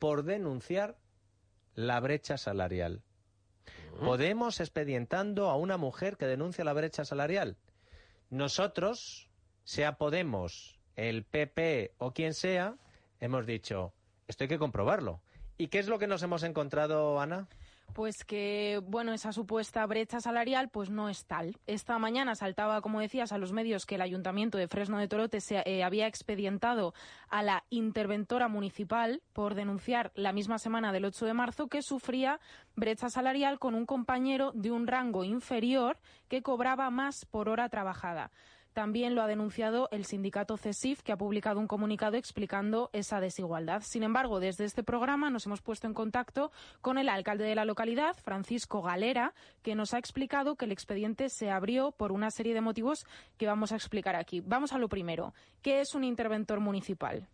por 0.00 0.24
denunciar 0.24 0.98
la 1.76 2.00
brecha 2.00 2.36
salarial. 2.36 3.04
Podemos 4.00 4.58
expedientando 4.58 5.50
a 5.50 5.56
una 5.56 5.76
mujer 5.76 6.16
que 6.16 6.26
denuncia 6.26 6.64
la 6.64 6.72
brecha 6.72 7.04
salarial. 7.04 7.56
Nosotros, 8.28 9.28
sea 9.62 9.98
Podemos, 9.98 10.80
el 10.96 11.22
PP 11.22 11.94
o 11.98 12.12
quien 12.12 12.34
sea, 12.34 12.76
hemos 13.20 13.46
dicho, 13.46 13.94
esto 14.26 14.42
hay 14.42 14.48
que 14.48 14.58
comprobarlo. 14.58 15.22
¿Y 15.58 15.68
qué 15.68 15.78
es 15.78 15.86
lo 15.86 16.00
que 16.00 16.08
nos 16.08 16.24
hemos 16.24 16.42
encontrado, 16.42 17.20
Ana? 17.20 17.48
Pues 17.92 18.24
que, 18.24 18.80
bueno, 18.84 19.12
esa 19.12 19.32
supuesta 19.32 19.84
brecha 19.84 20.18
salarial 20.20 20.70
pues 20.70 20.88
no 20.88 21.10
es 21.10 21.26
tal. 21.26 21.58
Esta 21.66 21.98
mañana 21.98 22.34
saltaba, 22.34 22.80
como 22.80 23.00
decías, 23.00 23.32
a 23.32 23.38
los 23.38 23.52
medios 23.52 23.84
que 23.84 23.96
el 23.96 24.00
Ayuntamiento 24.00 24.56
de 24.56 24.66
Fresno 24.66 24.98
de 24.98 25.08
Torote 25.08 25.42
se 25.42 25.62
eh, 25.66 25.84
había 25.84 26.06
expedientado 26.06 26.94
a 27.28 27.42
la 27.42 27.64
interventora 27.68 28.48
municipal 28.48 29.22
por 29.34 29.54
denunciar 29.54 30.10
la 30.14 30.32
misma 30.32 30.58
semana 30.58 30.90
del 30.90 31.04
8 31.04 31.26
de 31.26 31.34
marzo 31.34 31.68
que 31.68 31.82
sufría 31.82 32.40
brecha 32.76 33.10
salarial 33.10 33.58
con 33.58 33.74
un 33.74 33.84
compañero 33.84 34.52
de 34.54 34.70
un 34.70 34.86
rango 34.86 35.22
inferior 35.22 35.98
que 36.28 36.42
cobraba 36.42 36.88
más 36.90 37.26
por 37.26 37.50
hora 37.50 37.68
trabajada. 37.68 38.30
También 38.72 39.14
lo 39.14 39.20
ha 39.20 39.26
denunciado 39.26 39.88
el 39.92 40.06
sindicato 40.06 40.56
CESIF, 40.56 41.02
que 41.02 41.12
ha 41.12 41.18
publicado 41.18 41.60
un 41.60 41.66
comunicado 41.66 42.16
explicando 42.16 42.88
esa 42.94 43.20
desigualdad. 43.20 43.82
Sin 43.82 44.02
embargo, 44.02 44.40
desde 44.40 44.64
este 44.64 44.82
programa 44.82 45.28
nos 45.28 45.44
hemos 45.44 45.60
puesto 45.60 45.86
en 45.86 45.92
contacto 45.92 46.50
con 46.80 46.96
el 46.96 47.10
alcalde 47.10 47.44
de 47.44 47.54
la 47.54 47.66
localidad, 47.66 48.16
Francisco 48.16 48.80
Galera, 48.80 49.34
que 49.62 49.74
nos 49.74 49.92
ha 49.92 49.98
explicado 49.98 50.56
que 50.56 50.64
el 50.64 50.72
expediente 50.72 51.28
se 51.28 51.50
abrió 51.50 51.92
por 51.92 52.12
una 52.12 52.30
serie 52.30 52.54
de 52.54 52.62
motivos 52.62 53.06
que 53.36 53.46
vamos 53.46 53.72
a 53.72 53.76
explicar 53.76 54.16
aquí. 54.16 54.40
Vamos 54.40 54.72
a 54.72 54.78
lo 54.78 54.88
primero. 54.88 55.34
¿Qué 55.60 55.80
es 55.80 55.94
un 55.94 56.04
interventor 56.04 56.60
municipal? 56.60 57.28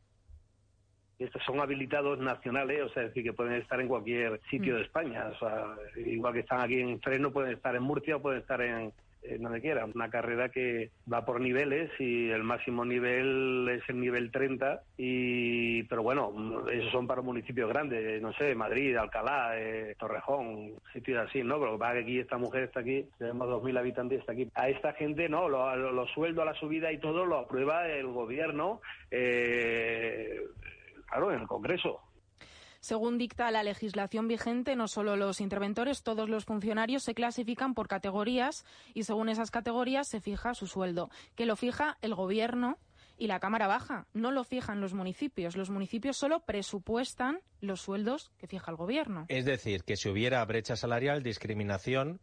estos 1.19 1.43
son 1.45 1.59
habilitados 1.59 2.21
nacionales, 2.21 2.81
o 2.81 2.89
sea, 2.91 3.03
es 3.03 3.09
decir, 3.09 3.25
que 3.25 3.33
pueden 3.33 3.55
estar 3.55 3.81
en 3.81 3.89
cualquier 3.89 4.41
sitio 4.49 4.77
de 4.77 4.83
España. 4.83 5.27
O 5.33 5.39
sea, 5.39 5.75
igual 5.97 6.33
que 6.33 6.41
están 6.41 6.61
aquí 6.61 6.79
en 6.81 7.01
Fresno, 7.01 7.33
pueden 7.33 7.55
estar 7.55 7.75
en 7.75 7.83
Murcia 7.83 8.17
o 8.17 8.23
pueden 8.23 8.41
estar 8.41 8.61
en, 8.63 8.93
en 9.23 9.43
donde 9.43 9.61
quiera. 9.61 9.85
Una 9.85 10.11
carrera 10.11 10.49
que 10.49 10.91
va 11.13 11.25
por 11.25 11.41
niveles 11.41 11.91
y 11.99 12.31
el 12.31 12.43
máximo 12.43 12.85
nivel 12.85 13.69
es 13.71 13.89
el 13.89 14.01
nivel 14.01 14.31
30, 14.31 14.83
y, 14.97 15.83
pero 15.85 16.03
bueno, 16.03 16.65
esos 16.71 16.91
son 16.93 17.07
para 17.07 17.23
municipios 17.23 17.69
grandes, 17.69 18.21
no 18.23 18.33
sé, 18.35 18.55
Madrid, 18.55 18.97
Alcalá, 18.97 19.59
eh, 19.59 19.95
Torrejón, 19.99 20.75
sitios 20.93 21.27
así, 21.29 21.43
¿no? 21.43 21.59
Pero 21.59 21.79
que 21.79 21.99
aquí 21.99 22.19
esta 22.19 22.39
mujer 22.39 22.65
está 22.65 22.81
aquí, 22.81 23.07
tenemos 23.19 23.49
2.000 23.49 23.79
habitantes, 23.79 24.21
está 24.21 24.33
aquí. 24.33 24.49
A 24.55 24.69
esta 24.69 24.93
gente, 24.93 25.29
no, 25.29 25.49
los 25.49 26.11
sueldos, 26.11 26.45
la 26.45 26.55
subida 26.55 26.93
y 26.93 26.99
todo 26.99 27.25
lo 27.27 27.39
aprueba 27.39 27.89
el 27.89 28.07
gobierno, 28.09 28.81
eh, 29.11 30.41
claro, 31.07 31.33
en 31.33 31.41
el 31.41 31.47
Congreso. 31.47 32.01
Según 32.81 33.19
dicta 33.19 33.51
la 33.51 33.63
legislación 33.63 34.29
vigente, 34.29 34.77
no 34.77 34.89
solo 34.89 35.17
los 35.17 35.41
interventores, 35.41 36.03
todos 36.03 36.29
los 36.29 36.45
funcionarios 36.45 37.03
se 37.03 37.15
clasifican 37.15 37.75
por 37.75 37.89
categorías 37.89 38.65
y 38.95 39.05
según 39.05 39.29
esas 39.29 39.51
categorías 39.51 40.09
se 40.09 40.21
fija 40.21 40.55
su 40.55 40.67
sueldo, 40.67 41.11
que 41.35 41.47
lo 41.47 41.57
fija 41.57 41.99
el 42.03 42.15
Gobierno 42.15 42.79
y 43.19 43.27
la 43.27 43.41
Cámara 43.41 43.67
Baja. 43.67 44.07
No 44.15 44.31
lo 44.31 44.45
fijan 44.45 44.81
los 44.81 44.95
municipios. 44.95 45.57
Los 45.57 45.71
municipios 45.71 46.17
solo 46.17 46.41
presupuestan 46.41 47.41
los 47.61 47.81
sueldos 47.81 48.31
que 48.39 48.47
fija 48.47 48.71
el 48.71 48.77
Gobierno. 48.77 49.27
Es 49.29 49.45
decir, 49.45 49.83
que 49.83 49.97
si 49.97 50.09
hubiera 50.09 50.45
brecha 50.45 50.77
salarial, 50.77 51.25
discriminación, 51.25 52.21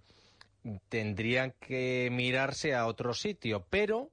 tendrían 0.87 1.53
que 1.59 2.09
mirarse 2.11 2.73
a 2.73 2.87
otro 2.87 3.13
sitio. 3.13 3.65
Pero, 3.69 4.09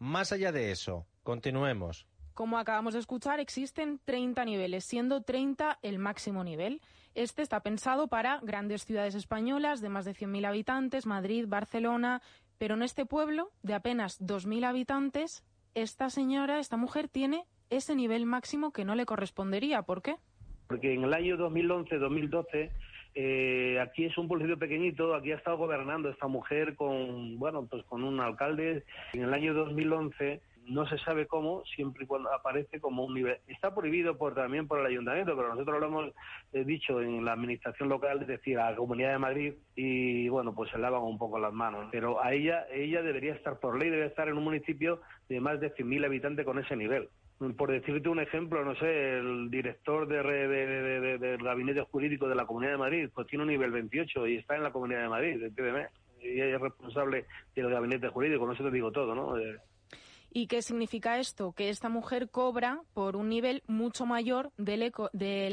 más 0.00 0.32
allá 0.32 0.50
de 0.50 0.72
eso, 0.72 1.06
continuemos. 1.22 2.07
Como 2.38 2.56
acabamos 2.56 2.94
de 2.94 3.00
escuchar, 3.00 3.40
existen 3.40 3.98
30 4.04 4.44
niveles, 4.44 4.84
siendo 4.84 5.22
30 5.22 5.80
el 5.82 5.98
máximo 5.98 6.44
nivel. 6.44 6.80
Este 7.16 7.42
está 7.42 7.64
pensado 7.64 8.06
para 8.06 8.38
grandes 8.44 8.84
ciudades 8.84 9.16
españolas 9.16 9.80
de 9.80 9.88
más 9.88 10.04
de 10.04 10.12
100.000 10.12 10.46
habitantes, 10.46 11.04
Madrid, 11.04 11.46
Barcelona, 11.48 12.22
pero 12.56 12.76
en 12.76 12.84
este 12.84 13.04
pueblo 13.06 13.50
de 13.64 13.74
apenas 13.74 14.24
2.000 14.24 14.66
habitantes, 14.66 15.44
esta 15.74 16.10
señora, 16.10 16.60
esta 16.60 16.76
mujer 16.76 17.08
tiene 17.08 17.42
ese 17.70 17.96
nivel 17.96 18.24
máximo 18.24 18.72
que 18.72 18.84
no 18.84 18.94
le 18.94 19.04
correspondería. 19.04 19.82
¿Por 19.82 20.00
qué? 20.00 20.14
Porque 20.68 20.94
en 20.94 21.02
el 21.02 21.14
año 21.14 21.36
2011-2012 21.38 22.70
eh, 23.16 23.80
aquí 23.80 24.04
es 24.04 24.16
un 24.16 24.28
pueblo 24.28 24.56
pequeñito, 24.56 25.12
aquí 25.16 25.32
ha 25.32 25.36
estado 25.38 25.56
gobernando 25.56 26.08
esta 26.08 26.28
mujer 26.28 26.76
con, 26.76 27.36
bueno, 27.40 27.66
pues 27.66 27.82
con 27.86 28.04
un 28.04 28.20
alcalde. 28.20 28.84
En 29.12 29.24
el 29.24 29.34
año 29.34 29.54
2011 29.54 30.40
no 30.68 30.86
se 30.86 30.98
sabe 30.98 31.26
cómo, 31.26 31.64
siempre 31.64 32.04
y 32.04 32.06
cuando 32.06 32.32
aparece 32.32 32.80
como 32.80 33.04
un 33.04 33.14
nivel. 33.14 33.38
Está 33.46 33.74
prohibido 33.74 34.16
por 34.16 34.34
también 34.34 34.68
por 34.68 34.80
el 34.80 34.86
ayuntamiento, 34.86 35.36
pero 35.36 35.48
nosotros 35.48 35.80
lo 35.80 35.86
hemos 35.86 36.12
eh, 36.52 36.64
dicho 36.64 37.00
en 37.00 37.24
la 37.24 37.32
administración 37.32 37.88
local, 37.88 38.22
es 38.22 38.28
decir, 38.28 38.58
a 38.58 38.70
la 38.70 38.76
Comunidad 38.76 39.12
de 39.12 39.18
Madrid, 39.18 39.54
y 39.74 40.28
bueno, 40.28 40.54
pues 40.54 40.70
se 40.70 40.78
lavan 40.78 41.02
un 41.02 41.18
poco 41.18 41.38
las 41.38 41.52
manos. 41.52 41.88
Pero 41.90 42.22
a 42.22 42.32
ella, 42.32 42.66
ella 42.72 43.02
debería 43.02 43.34
estar 43.34 43.58
por 43.58 43.78
ley, 43.78 43.90
debe 43.90 44.06
estar 44.06 44.28
en 44.28 44.36
un 44.36 44.44
municipio 44.44 45.00
de 45.28 45.40
más 45.40 45.60
de 45.60 45.74
100.000 45.74 46.04
habitantes 46.04 46.44
con 46.44 46.58
ese 46.58 46.76
nivel. 46.76 47.08
Por 47.56 47.70
decirte 47.70 48.08
un 48.08 48.18
ejemplo, 48.18 48.64
no 48.64 48.74
sé, 48.74 49.18
el 49.18 49.48
director 49.48 50.08
de, 50.08 51.18
del 51.18 51.38
gabinete 51.38 51.82
jurídico 51.82 52.28
de 52.28 52.34
la 52.34 52.46
Comunidad 52.46 52.72
de 52.72 52.78
Madrid, 52.78 53.10
pues 53.14 53.28
tiene 53.28 53.44
un 53.44 53.50
nivel 53.50 53.70
28 53.70 54.26
y 54.26 54.36
está 54.36 54.56
en 54.56 54.64
la 54.64 54.72
Comunidad 54.72 55.02
de 55.02 55.08
Madrid, 55.08 55.42
entiéndeme. 55.42 55.86
Y 56.20 56.40
ella 56.40 56.56
es 56.56 56.60
responsable 56.60 57.26
del 57.54 57.70
gabinete 57.70 58.08
jurídico, 58.08 58.44
no 58.44 58.56
se 58.56 58.64
te 58.64 58.72
digo 58.72 58.90
todo, 58.90 59.14
¿no? 59.14 59.36
¿Y 60.30 60.46
qué 60.46 60.62
significa 60.62 61.18
esto? 61.18 61.52
Que 61.52 61.70
esta 61.70 61.88
mujer 61.88 62.30
cobra 62.30 62.82
por 62.94 63.16
un 63.16 63.28
nivel 63.28 63.62
mucho 63.66 64.06
mayor 64.06 64.52
del, 64.56 64.92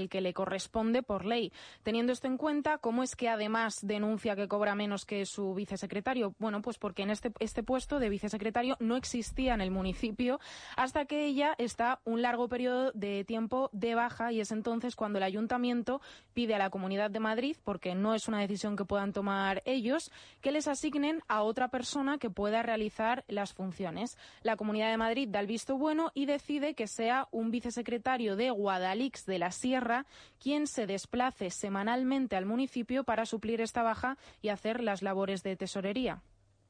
que 0.09 0.21
le 0.21 0.33
corresponde 0.33 1.01
por 1.01 1.25
ley. 1.25 1.51
Teniendo 1.83 2.11
esto 2.13 2.27
en 2.27 2.37
cuenta, 2.37 2.77
¿cómo 2.77 3.03
es 3.03 3.15
que 3.15 3.29
además 3.29 3.79
denuncia 3.81 4.35
que 4.35 4.47
cobra 4.47 4.75
menos 4.75 5.05
que 5.05 5.25
su 5.25 5.53
vicesecretario? 5.53 6.35
Bueno, 6.39 6.61
pues 6.61 6.77
porque 6.77 7.03
en 7.03 7.09
este, 7.09 7.31
este 7.39 7.63
puesto 7.63 7.99
de 7.99 8.09
vicesecretario 8.09 8.75
no 8.79 8.97
existía 8.97 9.53
en 9.53 9.61
el 9.61 9.71
municipio 9.71 10.39
hasta 10.75 11.05
que 11.05 11.25
ella 11.25 11.55
está 11.57 11.99
un 12.03 12.21
largo 12.21 12.47
periodo 12.49 12.91
de 12.93 13.23
tiempo 13.23 13.69
de 13.71 13.95
baja 13.95 14.31
y 14.31 14.41
es 14.41 14.51
entonces 14.51 14.95
cuando 14.95 15.19
el 15.19 15.23
ayuntamiento 15.23 16.01
pide 16.33 16.55
a 16.55 16.59
la 16.59 16.69
Comunidad 16.69 17.09
de 17.11 17.19
Madrid, 17.19 17.57
porque 17.63 17.95
no 17.95 18.13
es 18.13 18.27
una 18.27 18.39
decisión 18.39 18.75
que 18.75 18.85
puedan 18.85 19.13
tomar 19.13 19.61
ellos, 19.65 20.11
que 20.41 20.51
les 20.51 20.67
asignen 20.67 21.21
a 21.27 21.43
otra 21.43 21.69
persona 21.69 22.17
que 22.17 22.29
pueda 22.29 22.63
realizar 22.63 23.23
las 23.27 23.53
funciones. 23.53 24.17
La 24.43 24.57
Comunidad 24.65 24.89
de 24.89 24.97
Madrid 24.97 25.29
da 25.29 25.41
el 25.41 25.45
visto 25.45 25.77
bueno 25.77 26.09
y 26.15 26.25
decide 26.25 26.73
que 26.73 26.87
sea 26.87 27.27
un 27.29 27.51
vicesecretario 27.51 28.35
de 28.35 28.49
Guadalix 28.49 29.27
de 29.27 29.37
la 29.37 29.51
Sierra 29.51 30.07
quien 30.41 30.65
se 30.65 30.87
desplace 30.87 31.51
semanalmente 31.51 32.35
al 32.35 32.47
municipio 32.47 33.03
para 33.03 33.27
suplir 33.27 33.61
esta 33.61 33.83
baja 33.83 34.17
y 34.41 34.49
hacer 34.49 34.81
las 34.81 35.03
labores 35.03 35.43
de 35.43 35.55
tesorería. 35.55 36.23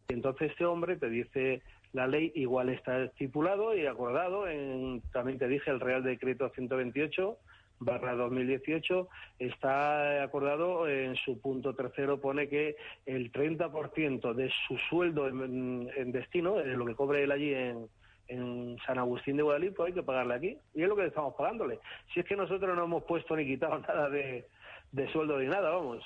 Entonces 0.10 0.52
este 0.52 0.66
hombre 0.66 0.98
te 0.98 1.10
dice 1.10 1.62
la 1.94 2.06
ley 2.06 2.34
igual 2.36 2.68
está 2.68 3.02
estipulado 3.02 3.74
y 3.78 3.86
acordado 3.86 4.46
en, 4.50 5.02
también 5.14 5.40
te 5.40 5.48
dije 5.48 5.72
el 5.72 5.80
Real 5.80 6.04
Decreto 6.04 6.50
128 6.50 7.38
barra 7.80 8.16
2018 8.16 9.08
está 9.40 10.24
acordado 10.24 10.88
en 10.88 11.16
su 11.16 11.40
punto 11.40 11.76
tercero 11.76 12.20
pone 12.20 12.48
que 12.48 12.76
el 13.06 13.32
30% 13.32 14.34
de 14.34 14.52
su 14.68 14.78
sueldo 14.90 15.28
en, 15.28 16.12
destino, 16.12 16.60
en 16.60 16.78
lo 16.78 16.86
que 16.86 16.96
cobre 16.96 17.24
él 17.24 17.32
allí 17.32 17.54
en, 17.54 17.90
en 18.28 18.78
San 18.86 18.98
Agustín 18.98 19.38
de 19.38 19.44
Guadalupe, 19.44 19.84
hay 19.84 19.94
que 19.94 20.04
pagarle 20.04 20.36
aquí. 20.36 20.58
Y 20.74 20.84
es 20.84 20.90
lo 20.90 20.96
que 20.96 21.06
estamos 21.06 21.36
pagándole. 21.36 21.80
Si 22.14 22.20
es 22.20 22.26
que 22.26 22.36
nosotros 22.36 22.76
no 22.76 22.84
hemos 22.84 23.04
puesto 23.04 23.36
ni 23.36 23.46
quitado 23.46 23.80
nada 23.88 24.10
de, 24.10 24.48
de 24.92 25.12
sueldo 25.12 25.40
ni 25.40 25.48
nada, 25.48 25.70
vamos 25.70 26.04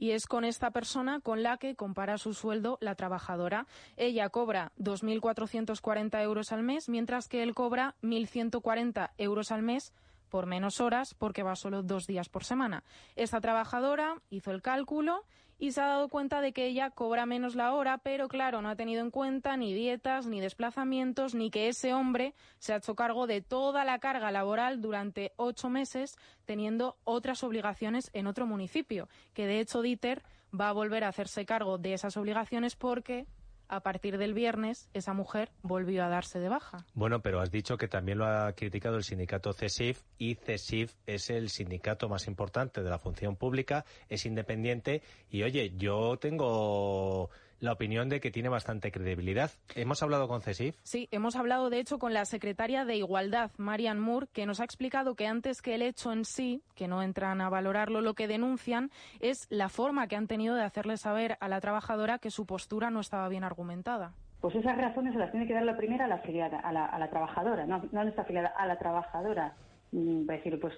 y 0.00 0.12
es 0.12 0.26
con 0.26 0.44
esta 0.44 0.70
persona 0.70 1.20
con 1.20 1.42
la 1.42 1.56
que 1.58 1.74
compara 1.74 2.18
su 2.18 2.32
sueldo 2.32 2.78
la 2.80 2.94
trabajadora. 2.94 3.66
Ella 3.96 4.28
cobra 4.28 4.72
2.440 4.78 6.22
euros 6.22 6.52
al 6.52 6.62
mes, 6.62 6.88
mientras 6.88 7.28
que 7.28 7.42
él 7.42 7.54
cobra 7.54 7.96
1.140 8.02 9.10
euros 9.18 9.50
al 9.50 9.62
mes 9.62 9.92
por 10.28 10.46
menos 10.46 10.80
horas 10.80 11.14
porque 11.14 11.42
va 11.42 11.56
solo 11.56 11.82
dos 11.82 12.06
días 12.06 12.28
por 12.28 12.44
semana. 12.44 12.84
Esta 13.16 13.40
trabajadora 13.40 14.22
hizo 14.30 14.50
el 14.50 14.62
cálculo 14.62 15.24
y 15.58 15.72
se 15.72 15.80
ha 15.80 15.86
dado 15.86 16.08
cuenta 16.08 16.40
de 16.40 16.52
que 16.52 16.66
ella 16.66 16.90
cobra 16.90 17.26
menos 17.26 17.56
la 17.56 17.74
hora, 17.74 17.98
pero 17.98 18.28
claro, 18.28 18.62
no 18.62 18.68
ha 18.68 18.76
tenido 18.76 19.02
en 19.02 19.10
cuenta 19.10 19.56
ni 19.56 19.74
dietas, 19.74 20.26
ni 20.26 20.40
desplazamientos, 20.40 21.34
ni 21.34 21.50
que 21.50 21.68
ese 21.68 21.92
hombre 21.94 22.34
se 22.58 22.72
ha 22.72 22.76
hecho 22.76 22.94
cargo 22.94 23.26
de 23.26 23.40
toda 23.40 23.84
la 23.84 23.98
carga 23.98 24.30
laboral 24.30 24.80
durante 24.80 25.32
ocho 25.36 25.68
meses, 25.68 26.16
teniendo 26.44 26.96
otras 27.04 27.42
obligaciones 27.42 28.10
en 28.12 28.28
otro 28.28 28.46
municipio, 28.46 29.08
que 29.34 29.46
de 29.46 29.58
hecho 29.58 29.82
Dieter 29.82 30.22
va 30.58 30.68
a 30.68 30.72
volver 30.72 31.02
a 31.02 31.08
hacerse 31.08 31.44
cargo 31.44 31.76
de 31.76 31.94
esas 31.94 32.16
obligaciones 32.16 32.76
porque 32.76 33.26
a 33.68 33.80
partir 33.80 34.18
del 34.18 34.34
viernes 34.34 34.88
esa 34.94 35.12
mujer 35.12 35.50
volvió 35.62 36.04
a 36.04 36.08
darse 36.08 36.38
de 36.40 36.48
baja. 36.48 36.86
Bueno, 36.94 37.20
pero 37.20 37.40
has 37.40 37.50
dicho 37.50 37.76
que 37.76 37.88
también 37.88 38.18
lo 38.18 38.26
ha 38.26 38.52
criticado 38.52 38.96
el 38.96 39.04
sindicato 39.04 39.52
CESIF 39.52 40.02
y 40.18 40.34
CESIF 40.34 40.94
es 41.06 41.30
el 41.30 41.50
sindicato 41.50 42.08
más 42.08 42.26
importante 42.26 42.82
de 42.82 42.90
la 42.90 42.98
función 42.98 43.36
pública, 43.36 43.84
es 44.08 44.26
independiente 44.26 45.02
y 45.30 45.42
oye, 45.42 45.72
yo 45.76 46.16
tengo 46.18 47.30
la 47.60 47.72
opinión 47.72 48.08
de 48.08 48.20
que 48.20 48.30
tiene 48.30 48.48
bastante 48.48 48.90
credibilidad. 48.92 49.50
¿Hemos 49.74 50.02
hablado 50.02 50.28
con 50.28 50.42
CESIF? 50.42 50.76
Sí, 50.82 51.08
hemos 51.10 51.36
hablado 51.36 51.70
de 51.70 51.80
hecho 51.80 51.98
con 51.98 52.14
la 52.14 52.24
secretaria 52.24 52.84
de 52.84 52.96
Igualdad, 52.96 53.50
Marian 53.56 53.98
Moore, 53.98 54.28
que 54.32 54.46
nos 54.46 54.60
ha 54.60 54.64
explicado 54.64 55.14
que 55.14 55.26
antes 55.26 55.62
que 55.62 55.74
el 55.74 55.82
hecho 55.82 56.12
en 56.12 56.24
sí, 56.24 56.62
que 56.74 56.88
no 56.88 57.02
entran 57.02 57.40
a 57.40 57.48
valorarlo, 57.48 58.00
lo 58.00 58.14
que 58.14 58.28
denuncian 58.28 58.90
es 59.20 59.46
la 59.50 59.68
forma 59.68 60.06
que 60.08 60.16
han 60.16 60.26
tenido 60.26 60.54
de 60.54 60.62
hacerle 60.62 60.96
saber 60.96 61.36
a 61.40 61.48
la 61.48 61.60
trabajadora 61.60 62.18
que 62.18 62.30
su 62.30 62.46
postura 62.46 62.90
no 62.90 63.00
estaba 63.00 63.28
bien 63.28 63.44
argumentada. 63.44 64.12
Pues 64.40 64.54
esas 64.54 64.76
razones 64.76 65.12
se 65.14 65.18
las 65.18 65.32
tiene 65.32 65.48
que 65.48 65.54
dar 65.54 65.64
la 65.64 65.76
primera 65.76 66.04
a 66.04 66.08
la 66.08 66.16
afiliada, 66.16 66.60
a 66.60 66.72
la, 66.72 67.10
trabajadora, 67.10 67.66
no, 67.66 67.82
no 67.90 68.00
a 68.00 68.04
nuestra 68.04 68.22
afiliada, 68.22 68.48
a 68.56 68.66
la 68.66 68.78
trabajadora. 68.78 69.54
Mm, 69.90 70.26
decir, 70.26 70.60
pues 70.60 70.74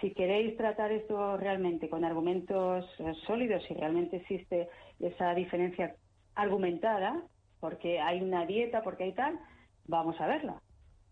si 0.00 0.12
queréis 0.12 0.56
tratar 0.56 0.92
esto 0.92 1.36
realmente 1.36 1.88
con 1.88 2.04
argumentos 2.04 2.84
eh, 2.98 3.14
sólidos, 3.26 3.64
si 3.66 3.74
realmente 3.74 4.18
existe 4.18 4.68
esa 5.00 5.34
diferencia 5.34 5.94
argumentada, 6.38 7.20
porque 7.60 8.00
hay 8.00 8.22
una 8.22 8.46
dieta, 8.46 8.82
porque 8.82 9.04
hay 9.04 9.12
tal, 9.12 9.38
vamos 9.86 10.20
a 10.20 10.26
verla. 10.26 10.62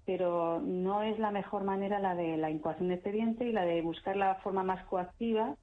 Pero 0.04 0.60
no 0.60 1.02
es 1.02 1.18
la 1.18 1.32
mejor 1.32 1.64
manera 1.64 1.98
la 1.98 2.14
de 2.14 2.36
la 2.36 2.50
incoación 2.50 2.88
de 2.88 2.94
expediente 2.94 3.44
y 3.44 3.52
la 3.52 3.64
de 3.64 3.82
buscar 3.82 4.16
la 4.16 4.36
forma 4.36 4.62
más 4.62 4.84
coactiva 4.86 5.56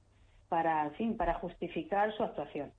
para, 0.50 0.90
fin, 0.90 1.16
para 1.16 1.34
justificar 1.34 2.14
su 2.14 2.22
actuación. 2.22 2.70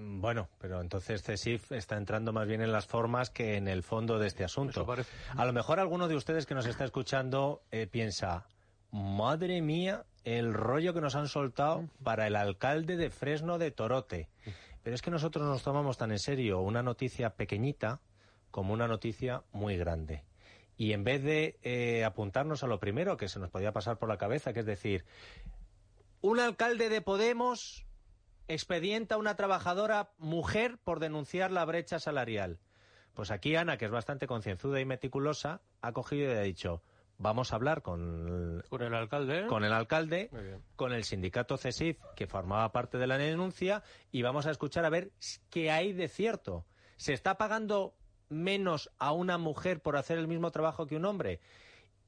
Mm, 0.00 0.20
bueno, 0.20 0.48
pero 0.58 0.80
entonces 0.80 1.22
CESIF 1.22 1.70
está 1.70 1.96
entrando 1.96 2.32
más 2.32 2.48
bien 2.48 2.62
en 2.62 2.72
las 2.72 2.86
formas 2.86 3.30
que 3.30 3.56
en 3.56 3.68
el 3.68 3.84
fondo 3.84 4.18
de 4.18 4.26
este 4.26 4.42
asunto. 4.42 4.84
A 5.36 5.44
lo 5.44 5.52
mejor 5.52 5.78
alguno 5.78 6.08
de 6.08 6.16
ustedes 6.16 6.46
que 6.46 6.56
nos 6.56 6.66
está 6.66 6.84
escuchando 6.84 7.62
eh, 7.70 7.86
piensa, 7.86 8.48
madre 8.90 9.62
mía, 9.62 10.04
el 10.24 10.52
rollo 10.52 10.94
que 10.94 11.00
nos 11.00 11.14
han 11.14 11.28
soltado 11.28 11.84
para 12.02 12.26
el 12.26 12.34
alcalde 12.34 12.96
de 12.96 13.10
Fresno 13.10 13.58
de 13.58 13.70
Torote. 13.70 14.28
Pero 14.82 14.94
es 14.94 15.02
que 15.02 15.10
nosotros 15.10 15.46
nos 15.46 15.62
tomamos 15.62 15.98
tan 15.98 16.10
en 16.12 16.18
serio 16.18 16.60
una 16.60 16.82
noticia 16.82 17.36
pequeñita 17.36 18.00
como 18.50 18.72
una 18.72 18.88
noticia 18.88 19.44
muy 19.52 19.76
grande. 19.76 20.24
Y 20.76 20.92
en 20.92 21.04
vez 21.04 21.22
de 21.22 21.58
eh, 21.62 22.04
apuntarnos 22.04 22.64
a 22.64 22.66
lo 22.66 22.80
primero 22.80 23.16
que 23.16 23.28
se 23.28 23.38
nos 23.38 23.50
podía 23.50 23.72
pasar 23.72 23.98
por 23.98 24.08
la 24.08 24.16
cabeza, 24.16 24.52
que 24.52 24.60
es 24.60 24.66
decir, 24.66 25.04
un 26.22 26.40
alcalde 26.40 26.88
de 26.88 27.02
Podemos 27.02 27.86
expedienta 28.48 29.14
a 29.14 29.18
una 29.18 29.36
trabajadora 29.36 30.10
mujer 30.18 30.78
por 30.82 30.98
denunciar 30.98 31.52
la 31.52 31.64
brecha 31.64 31.98
salarial. 31.98 32.58
Pues 33.14 33.30
aquí 33.30 33.56
Ana, 33.56 33.76
que 33.76 33.84
es 33.84 33.90
bastante 33.90 34.26
concienzuda 34.26 34.80
y 34.80 34.84
meticulosa, 34.84 35.60
ha 35.82 35.92
cogido 35.92 36.32
y 36.32 36.36
ha 36.36 36.40
dicho, 36.40 36.82
vamos 37.20 37.52
a 37.52 37.56
hablar 37.56 37.82
con, 37.82 38.64
con 38.68 38.82
el 38.82 38.94
alcalde, 38.94 39.46
con 39.46 39.64
el 39.64 39.72
alcalde, 39.72 40.30
con 40.74 40.92
el 40.92 41.04
sindicato 41.04 41.58
CESIF 41.58 41.98
que 42.16 42.26
formaba 42.26 42.72
parte 42.72 42.98
de 42.98 43.06
la 43.06 43.18
denuncia 43.18 43.82
y 44.10 44.22
vamos 44.22 44.46
a 44.46 44.50
escuchar 44.50 44.84
a 44.84 44.90
ver 44.90 45.12
qué 45.50 45.70
hay 45.70 45.92
de 45.92 46.08
cierto. 46.08 46.64
¿Se 46.96 47.12
está 47.12 47.36
pagando 47.36 47.94
menos 48.28 48.90
a 48.98 49.12
una 49.12 49.38
mujer 49.38 49.80
por 49.80 49.96
hacer 49.96 50.18
el 50.18 50.28
mismo 50.28 50.50
trabajo 50.50 50.86
que 50.86 50.96
un 50.96 51.04
hombre? 51.04 51.40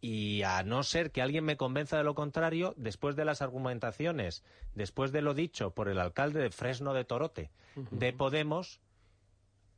Y 0.01 0.43
a 0.43 0.63
no 0.65 0.83
ser 0.83 1.13
que 1.13 1.23
alguien 1.23 1.45
me 1.45 1.57
convenza 1.57 1.97
de 1.97 2.05
lo 2.05 2.15
contrario, 2.15 2.75
después 2.77 3.15
de 3.15 3.25
las 3.25 3.41
argumentaciones, 3.43 4.43
después 4.75 5.13
de 5.13 5.23
lo 5.23 5.35
dicho 5.35 5.75
por 5.75 5.89
el 5.89 6.01
alcalde 6.01 6.41
de 6.41 6.51
Fresno 6.51 6.93
de 6.95 7.05
Torote, 7.05 7.51
de 7.91 8.13
Podemos, 8.13 8.81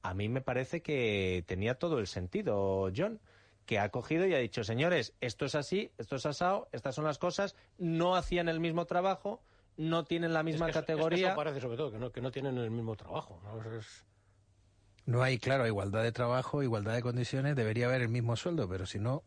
a 0.03 0.15
mí 0.15 0.29
me 0.29 0.41
parece 0.41 0.81
que 0.81 1.45
tenía 1.47 1.75
todo 1.75 1.99
el 1.99 2.07
sentido, 2.07 2.91
John 2.97 3.21
que 3.67 3.79
ha 3.79 3.89
cogido 3.89 4.27
y 4.27 4.35
ha 4.35 4.39
dicho, 4.39 4.65
señores, 4.65 5.15
esto 5.21 5.47
es 5.47 5.55
así, 5.55 5.91
esto 5.99 6.17
es 6.17 6.27
asado, 6.27 6.69
estas 6.73 6.95
son 6.95 7.05
las 7.05 7.19
cosas, 7.19 7.57
no 7.79 8.17
hacían 8.17 8.49
el 8.49 8.61
mismo 8.61 8.85
trabajo, 8.87 9.43
no 9.77 10.05
tienen 10.05 10.33
la 10.33 10.43
misma 10.43 10.71
categoría. 10.71 11.29
eso 11.29 11.37
parece 11.37 11.61
sobre 11.61 11.77
todo, 11.77 11.91
que 11.91 11.99
no, 11.99 12.13
que 12.13 12.21
no 12.21 12.31
tienen 12.31 12.59
el 12.59 12.71
mismo 12.71 12.97
trabajo. 12.97 13.41
¿no? 15.07 15.23
hay, 15.23 15.39
claro, 15.39 15.67
igualdad 15.67 16.03
de 16.03 16.13
trabajo, 16.13 16.63
igualdad 16.63 16.95
de 16.95 17.03
condiciones, 17.03 17.57
debería 17.57 17.87
haber 17.87 18.03
el 18.03 18.09
mismo 18.09 18.37
sueldo, 18.37 18.69
pero 18.69 18.87
si 18.87 18.99
no... 18.99 19.25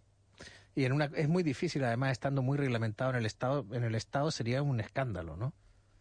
Y 0.75 0.85
en 0.85 0.93
una, 0.93 1.05
es 1.15 1.27
muy 1.27 1.41
difícil, 1.41 1.83
además, 1.83 2.11
estando 2.11 2.43
muy 2.43 2.55
reglamentado 2.55 3.09
en 3.09 3.15
el 3.15 3.25
Estado, 3.25 3.65
en 3.71 3.83
el 3.83 3.95
Estado 3.95 4.29
sería 4.29 4.61
un 4.61 4.79
escándalo, 4.79 5.35
¿no? 5.35 5.53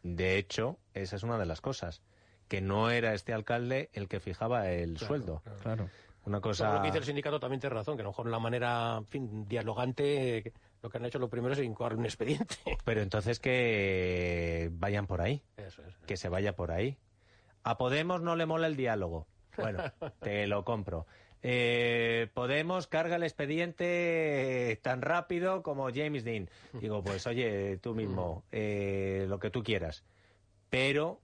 De 0.03 0.37
hecho, 0.37 0.79
esa 0.93 1.17
es 1.17 1.23
una 1.23 1.39
de 1.39 1.47
las 1.47 1.63
cosas, 1.63 2.03
que 2.47 2.61
no 2.61 2.91
era 2.91 3.15
este 3.15 3.33
alcalde 3.33 3.89
el 3.95 4.07
que 4.07 4.21
fijaba 4.21 4.71
el 4.71 4.99
sueldo. 4.99 5.43
claro. 5.63 5.89
Una 6.27 6.41
cosa... 6.41 6.75
lo 6.75 6.81
que 6.81 6.89
dice 6.89 6.99
el 6.99 7.05
sindicato 7.05 7.41
también 7.41 7.61
tiene 7.61 7.75
razón, 7.75 7.97
que 7.97 8.03
a 8.03 8.05
lo 8.05 8.11
mejor 8.11 8.29
la 8.29 8.41
manera 8.41 9.01
fin, 9.09 9.49
dialogante 9.49 10.53
lo 10.83 10.91
que 10.91 10.99
han 10.99 11.05
hecho 11.05 11.19
lo 11.19 11.29
primero 11.29 11.55
es 11.55 11.61
incoar 11.61 11.97
un 11.97 12.05
expediente. 12.05 12.57
Pero 12.85 13.01
entonces 13.01 13.41
que 13.41 14.71
vayan 14.73 15.07
por 15.07 15.21
ahí. 15.21 15.43
Eso 15.57 15.83
es. 15.83 15.97
Que 16.07 16.17
se 16.17 16.29
vaya 16.29 16.55
por 16.55 16.71
ahí. 16.71 16.99
A 17.63 17.79
Podemos 17.79 18.23
no 18.23 18.37
le 18.37 18.47
mola 18.47 18.67
el 18.67 18.77
diálogo. 18.77 19.27
Bueno, 19.57 19.83
te 20.21 20.47
lo 20.47 20.65
compro. 20.65 21.07
Eh, 21.43 22.29
Podemos 22.35 22.87
carga 22.87 23.17
el 23.17 23.23
expediente 23.23 24.79
tan 24.83 25.03
rápido 25.03 25.63
como 25.63 25.91
James 25.93 26.25
Dean. 26.25 26.51
Digo, 26.73 27.03
pues 27.03 27.27
oye, 27.27 27.79
tú 27.79 27.95
mismo, 27.95 28.45
eh, 28.53 29.27
lo 29.29 29.39
que 29.39 29.51
tú 29.51 29.63
quieras. 29.63 30.05
Pero 30.71 31.21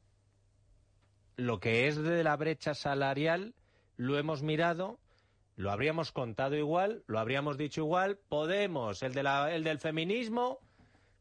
lo 1.36 1.60
que 1.60 1.88
es 1.88 1.96
de 1.96 2.22
la 2.22 2.36
brecha 2.36 2.74
salarial 2.74 3.54
lo 3.96 4.18
hemos 4.18 4.42
mirado, 4.42 4.98
lo 5.56 5.70
habríamos 5.70 6.12
contado 6.12 6.56
igual, 6.56 7.04
lo 7.06 7.18
habríamos 7.18 7.56
dicho 7.56 7.82
igual. 7.82 8.18
Podemos, 8.28 9.02
el, 9.02 9.12
de 9.14 9.22
la, 9.22 9.54
el 9.54 9.64
del 9.64 9.78
feminismo, 9.78 10.58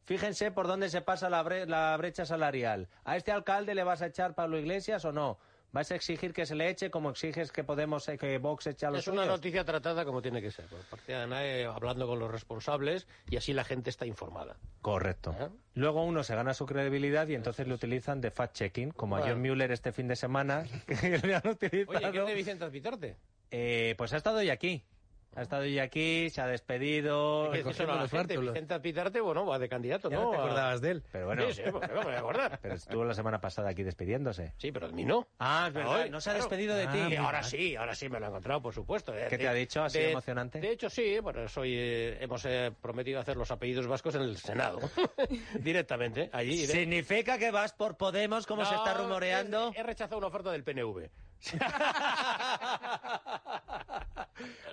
fíjense 0.04 0.50
por 0.50 0.66
dónde 0.66 0.88
se 0.88 1.02
pasa 1.02 1.28
la, 1.28 1.42
la 1.66 1.96
brecha 1.96 2.24
salarial. 2.24 2.88
¿A 3.04 3.16
este 3.16 3.32
alcalde 3.32 3.74
le 3.74 3.84
vas 3.84 4.02
a 4.02 4.06
echar 4.06 4.34
Pablo 4.34 4.58
Iglesias 4.58 5.04
o 5.04 5.12
no? 5.12 5.38
¿Vas 5.72 5.90
a 5.90 5.94
exigir 5.94 6.34
que 6.34 6.44
se 6.44 6.54
le 6.54 6.68
eche 6.68 6.90
como 6.90 7.10
exiges 7.10 7.50
que 7.50 7.64
Podemos 7.64 8.06
eh, 8.08 8.18
que 8.18 8.36
Vox 8.36 8.66
eche 8.66 8.84
a 8.84 8.90
los 8.90 9.00
Es 9.00 9.08
una 9.08 9.24
noticia 9.24 9.64
tratada 9.64 10.04
como 10.04 10.20
tiene 10.20 10.42
que 10.42 10.50
ser, 10.50 10.66
por 10.66 10.80
parte 10.80 11.12
de 11.12 11.22
ANAE, 11.22 11.64
hablando 11.64 12.06
con 12.06 12.18
los 12.18 12.30
responsables 12.30 13.06
y 13.30 13.36
así 13.36 13.54
la 13.54 13.64
gente 13.64 13.88
está 13.88 14.04
informada. 14.04 14.58
Correcto. 14.82 15.34
¿Eh? 15.40 15.48
Luego 15.74 16.04
uno 16.04 16.24
se 16.24 16.34
gana 16.34 16.52
su 16.52 16.66
credibilidad 16.66 17.26
y 17.28 17.34
entonces 17.34 17.66
le 17.66 17.72
utilizan 17.72 18.20
de 18.20 18.30
fact-checking, 18.30 18.92
como 18.92 19.16
a 19.16 19.22
John 19.22 19.40
Mueller 19.40 19.72
este 19.72 19.92
fin 19.92 20.08
de 20.08 20.16
semana, 20.16 20.64
que 20.86 21.18
le 21.18 21.34
han 21.34 21.48
utilizado. 21.48 21.98
Oye, 21.98 22.12
¿qué 22.12 22.20
de 22.20 22.34
Vicente? 22.34 23.16
Eh, 23.50 23.94
pues 23.96 24.12
ha 24.12 24.18
estado 24.18 24.38
hoy 24.38 24.50
aquí. 24.50 24.84
Ha 25.34 25.40
estado 25.42 25.64
ya 25.64 25.84
aquí, 25.84 26.28
se 26.28 26.42
ha 26.42 26.46
despedido. 26.46 27.46
Hay 27.46 27.52
que 27.52 27.58
decírselo 27.64 27.94
a 27.94 28.02
la 28.02 28.08
gente. 28.08 28.36
Vicente 28.36 28.74
Alpizarte, 28.74 29.20
bueno, 29.22 29.46
va 29.46 29.58
de 29.58 29.66
candidato, 29.68 30.10
Ya 30.10 30.16
¿no? 30.18 30.24
no 30.24 30.30
te 30.30 30.36
acordabas 30.36 30.80
de 30.82 30.90
él. 30.90 31.02
Pero 31.10 31.26
bueno, 31.26 31.46
Sí, 31.48 31.54
sí, 31.54 31.62
pues, 31.70 31.88
¿cómo 31.88 32.00
me 32.00 32.04
voy 32.06 32.14
a 32.14 32.18
acordar? 32.18 32.58
pero 32.62 32.74
estuvo 32.74 33.02
la 33.04 33.14
semana 33.14 33.40
pasada 33.40 33.70
aquí 33.70 33.82
despidiéndose. 33.82 34.52
Sí, 34.58 34.70
pero 34.72 34.88
de 34.88 34.92
mí 34.92 35.06
no. 35.06 35.26
Ah, 35.38 35.64
es 35.68 35.74
verdad, 35.74 36.02
Hoy, 36.02 36.10
no 36.10 36.20
se 36.20 36.28
ha 36.28 36.32
claro. 36.34 36.48
despedido 36.48 36.74
de 36.76 36.84
Ah, 36.86 36.92
ti. 37.08 37.16
Ahora 37.16 37.42
sí, 37.42 37.76
ahora 37.76 37.94
sí 37.94 38.10
me 38.10 38.20
lo 38.20 38.26
he 38.26 38.28
encontrado, 38.28 38.60
por 38.60 38.74
supuesto. 38.74 39.12
De- 39.12 39.28
¿Qué 39.28 39.38
te 39.38 39.48
ha 39.48 39.54
dicho? 39.54 39.82
¿Ha 39.82 39.88
sido 39.88 40.04
de- 40.04 40.10
emocionante? 40.12 40.60
De 40.60 40.70
hecho, 40.70 40.90
sí, 40.90 41.18
bueno, 41.20 41.48
soy, 41.48 41.72
eh, 41.76 42.18
hemos 42.20 42.44
eh, 42.44 42.70
prometido 42.82 43.18
hacer 43.18 43.38
los 43.38 43.50
apellidos 43.50 43.86
vascos 43.86 44.14
en 44.16 44.22
el 44.22 44.36
Senado. 44.36 44.80
Directamente, 45.60 46.28
allí. 46.34 46.66
¿Significa 46.66 47.38
que 47.38 47.50
vas 47.50 47.72
por 47.72 47.96
Podemos, 47.96 48.46
como 48.46 48.66
se 48.66 48.74
está 48.74 48.92
No, 48.94 49.04
rumoreando? 49.04 49.72
He, 49.74 49.80
he 49.80 49.82
rechazado 49.82 50.18
una 50.18 50.26
oferta 50.26 50.52
del 50.52 50.62
PNV. 50.62 51.08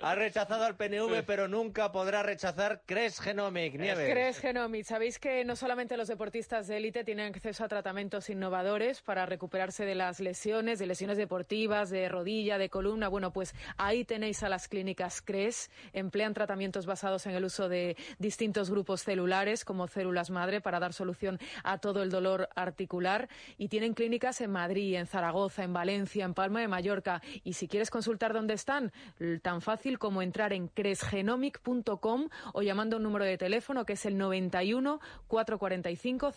Ha 0.02 0.14
rechazado 0.14 0.64
al 0.64 0.76
PNV, 0.76 1.24
pero 1.26 1.46
nunca 1.46 1.92
podrá 1.92 2.22
rechazar 2.22 2.80
Cres 2.86 3.20
Genomic. 3.20 3.74
Nieves. 3.74 4.10
Cres 4.10 4.38
Genomics. 4.38 4.88
Sabéis 4.88 5.18
que 5.18 5.44
no 5.44 5.56
solamente 5.56 5.96
los 5.98 6.08
deportistas 6.08 6.66
de 6.68 6.78
élite 6.78 7.04
tienen 7.04 7.34
acceso 7.34 7.64
a 7.64 7.68
tratamientos 7.68 8.30
innovadores 8.30 9.02
para 9.02 9.26
recuperarse 9.26 9.84
de 9.84 9.94
las 9.94 10.18
lesiones, 10.20 10.78
de 10.78 10.86
lesiones 10.86 11.18
deportivas, 11.18 11.90
de 11.90 12.08
rodilla, 12.08 12.56
de 12.56 12.70
columna. 12.70 13.08
Bueno, 13.08 13.30
pues 13.32 13.54
ahí 13.76 14.04
tenéis 14.06 14.42
a 14.42 14.48
las 14.48 14.68
clínicas 14.68 15.20
Cres. 15.20 15.70
Emplean 15.92 16.32
tratamientos 16.32 16.86
basados 16.86 17.26
en 17.26 17.32
el 17.34 17.44
uso 17.44 17.68
de 17.68 17.96
distintos 18.18 18.70
grupos 18.70 19.02
celulares, 19.02 19.66
como 19.66 19.86
células 19.86 20.30
madre, 20.30 20.62
para 20.62 20.80
dar 20.80 20.94
solución 20.94 21.38
a 21.62 21.76
todo 21.76 22.02
el 22.02 22.08
dolor 22.10 22.48
articular. 22.54 23.28
Y 23.58 23.68
tienen 23.68 23.92
clínicas 23.92 24.40
en 24.40 24.50
Madrid, 24.50 24.94
en 24.94 25.06
Zaragoza, 25.06 25.62
en 25.62 25.74
Valencia, 25.74 26.24
en 26.24 26.32
Palma 26.32 26.60
de 26.60 26.68
Mallorca. 26.68 27.20
Y 27.44 27.52
si 27.52 27.68
quieres 27.68 27.90
consultar 27.90 28.32
dónde 28.32 28.54
están, 28.54 28.92
l- 29.18 29.40
tan 29.60 29.76
fácil 29.76 29.98
como 29.98 30.22
entrar 30.22 30.54
en 30.54 30.68
cresgenomic.com 30.68 32.28
o 32.54 32.62
llamando 32.62 32.96
un 32.96 33.02
número 33.02 33.26
de 33.26 33.36
teléfono 33.36 33.84
que 33.84 33.92
es 33.92 34.06
el 34.06 34.16
91 34.16 35.00
445 35.28 36.32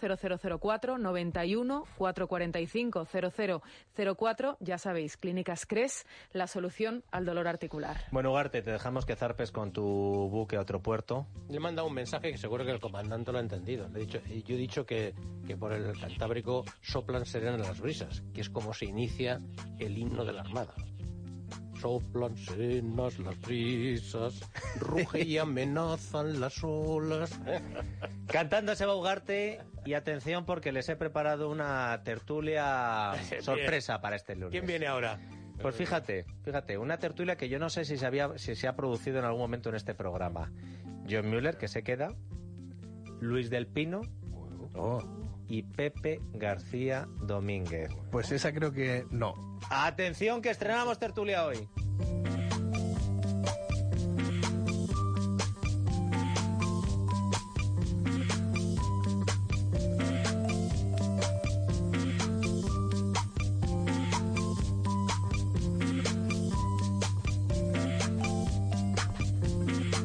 0004 0.59 0.97
91 0.97 1.85
445 1.97 3.07
0004. 4.15 4.57
Ya 4.59 4.77
sabéis, 4.77 5.15
Clínicas 5.15 5.65
Cres, 5.65 6.05
la 6.33 6.47
solución 6.47 7.03
al 7.11 7.25
dolor 7.25 7.47
articular. 7.47 7.97
Bueno, 8.11 8.31
Ugarte, 8.31 8.61
te 8.61 8.71
dejamos 8.71 9.05
que 9.05 9.15
zarpes 9.15 9.51
con 9.51 9.71
tu 9.71 9.83
buque 9.83 10.57
a 10.57 10.61
otro 10.61 10.81
puerto. 10.81 11.25
Le 11.47 11.57
he 11.57 11.59
mandado 11.61 11.87
un 11.87 11.93
mensaje 11.93 12.31
que 12.31 12.37
seguro 12.37 12.65
que 12.65 12.71
el 12.71 12.81
comandante 12.81 13.31
lo 13.31 13.37
ha 13.37 13.41
entendido. 13.41 13.87
Le 13.87 13.99
he 13.99 14.05
dicho, 14.05 14.19
yo 14.19 14.55
he 14.55 14.57
dicho 14.57 14.85
que, 14.85 15.13
que 15.47 15.55
por 15.55 15.71
el 15.71 15.97
Cantábrico 15.97 16.65
soplan 16.81 17.25
serenas 17.25 17.59
las 17.59 17.79
brisas, 17.79 18.21
que 18.33 18.41
es 18.41 18.49
como 18.49 18.73
se 18.73 18.85
inicia 18.85 19.39
el 19.79 19.97
himno 19.97 20.25
de 20.25 20.33
la 20.33 20.41
Armada. 20.41 20.73
Soplan 21.83 22.37
serenas 22.37 23.19
las 23.19 23.37
brisas, 23.41 24.39
ruge 24.79 25.23
y 25.23 25.37
amenazan 25.37 26.39
las 26.39 26.63
olas. 26.63 27.37
Cantando 28.27 28.73
se 28.73 28.85
va 28.85 28.95
Ugarte 28.95 29.59
y 29.83 29.93
atención 29.93 30.45
porque 30.45 30.71
les 30.71 30.87
he 30.87 30.95
preparado 30.95 31.49
una 31.49 32.01
tertulia 32.05 33.11
sorpresa 33.41 33.99
para 33.99 34.15
este 34.15 34.33
lunes. 34.35 34.51
¿Quién 34.51 34.65
viene 34.65 34.87
ahora? 34.87 35.19
Pues 35.61 35.75
fíjate, 35.75 36.25
fíjate, 36.43 36.77
una 36.77 36.99
tertulia 36.99 37.35
que 37.35 37.49
yo 37.49 37.59
no 37.59 37.69
sé 37.69 37.83
si 37.83 37.97
se, 37.97 38.05
había, 38.05 38.37
si 38.37 38.55
se 38.55 38.69
ha 38.69 38.77
producido 38.77 39.19
en 39.19 39.25
algún 39.25 39.41
momento 39.41 39.67
en 39.67 39.75
este 39.75 39.93
programa. 39.93 40.53
John 41.09 41.29
Müller, 41.29 41.57
que 41.57 41.67
se 41.67 41.83
queda, 41.83 42.15
Luis 43.19 43.49
del 43.49 43.67
Pino 43.67 43.99
Oh, 44.75 44.99
y 45.47 45.63
Pepe 45.63 46.21
García 46.33 47.07
Domínguez. 47.21 47.89
pues 48.11 48.31
esa 48.31 48.53
creo 48.53 48.71
que 48.71 49.05
no. 49.11 49.33
Atención 49.69 50.41
que 50.41 50.49
estrenamos 50.49 50.99
tertulia 50.99 51.45
hoy. 51.45 51.67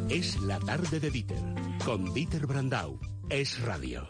Es 0.09 0.41
la 0.41 0.59
tarde 0.59 0.99
de 0.99 1.11
Dieter, 1.11 1.39
con 1.85 2.13
Dieter 2.13 2.47
Brandau. 2.47 2.99
Es 3.29 3.61
radio. 3.61 4.05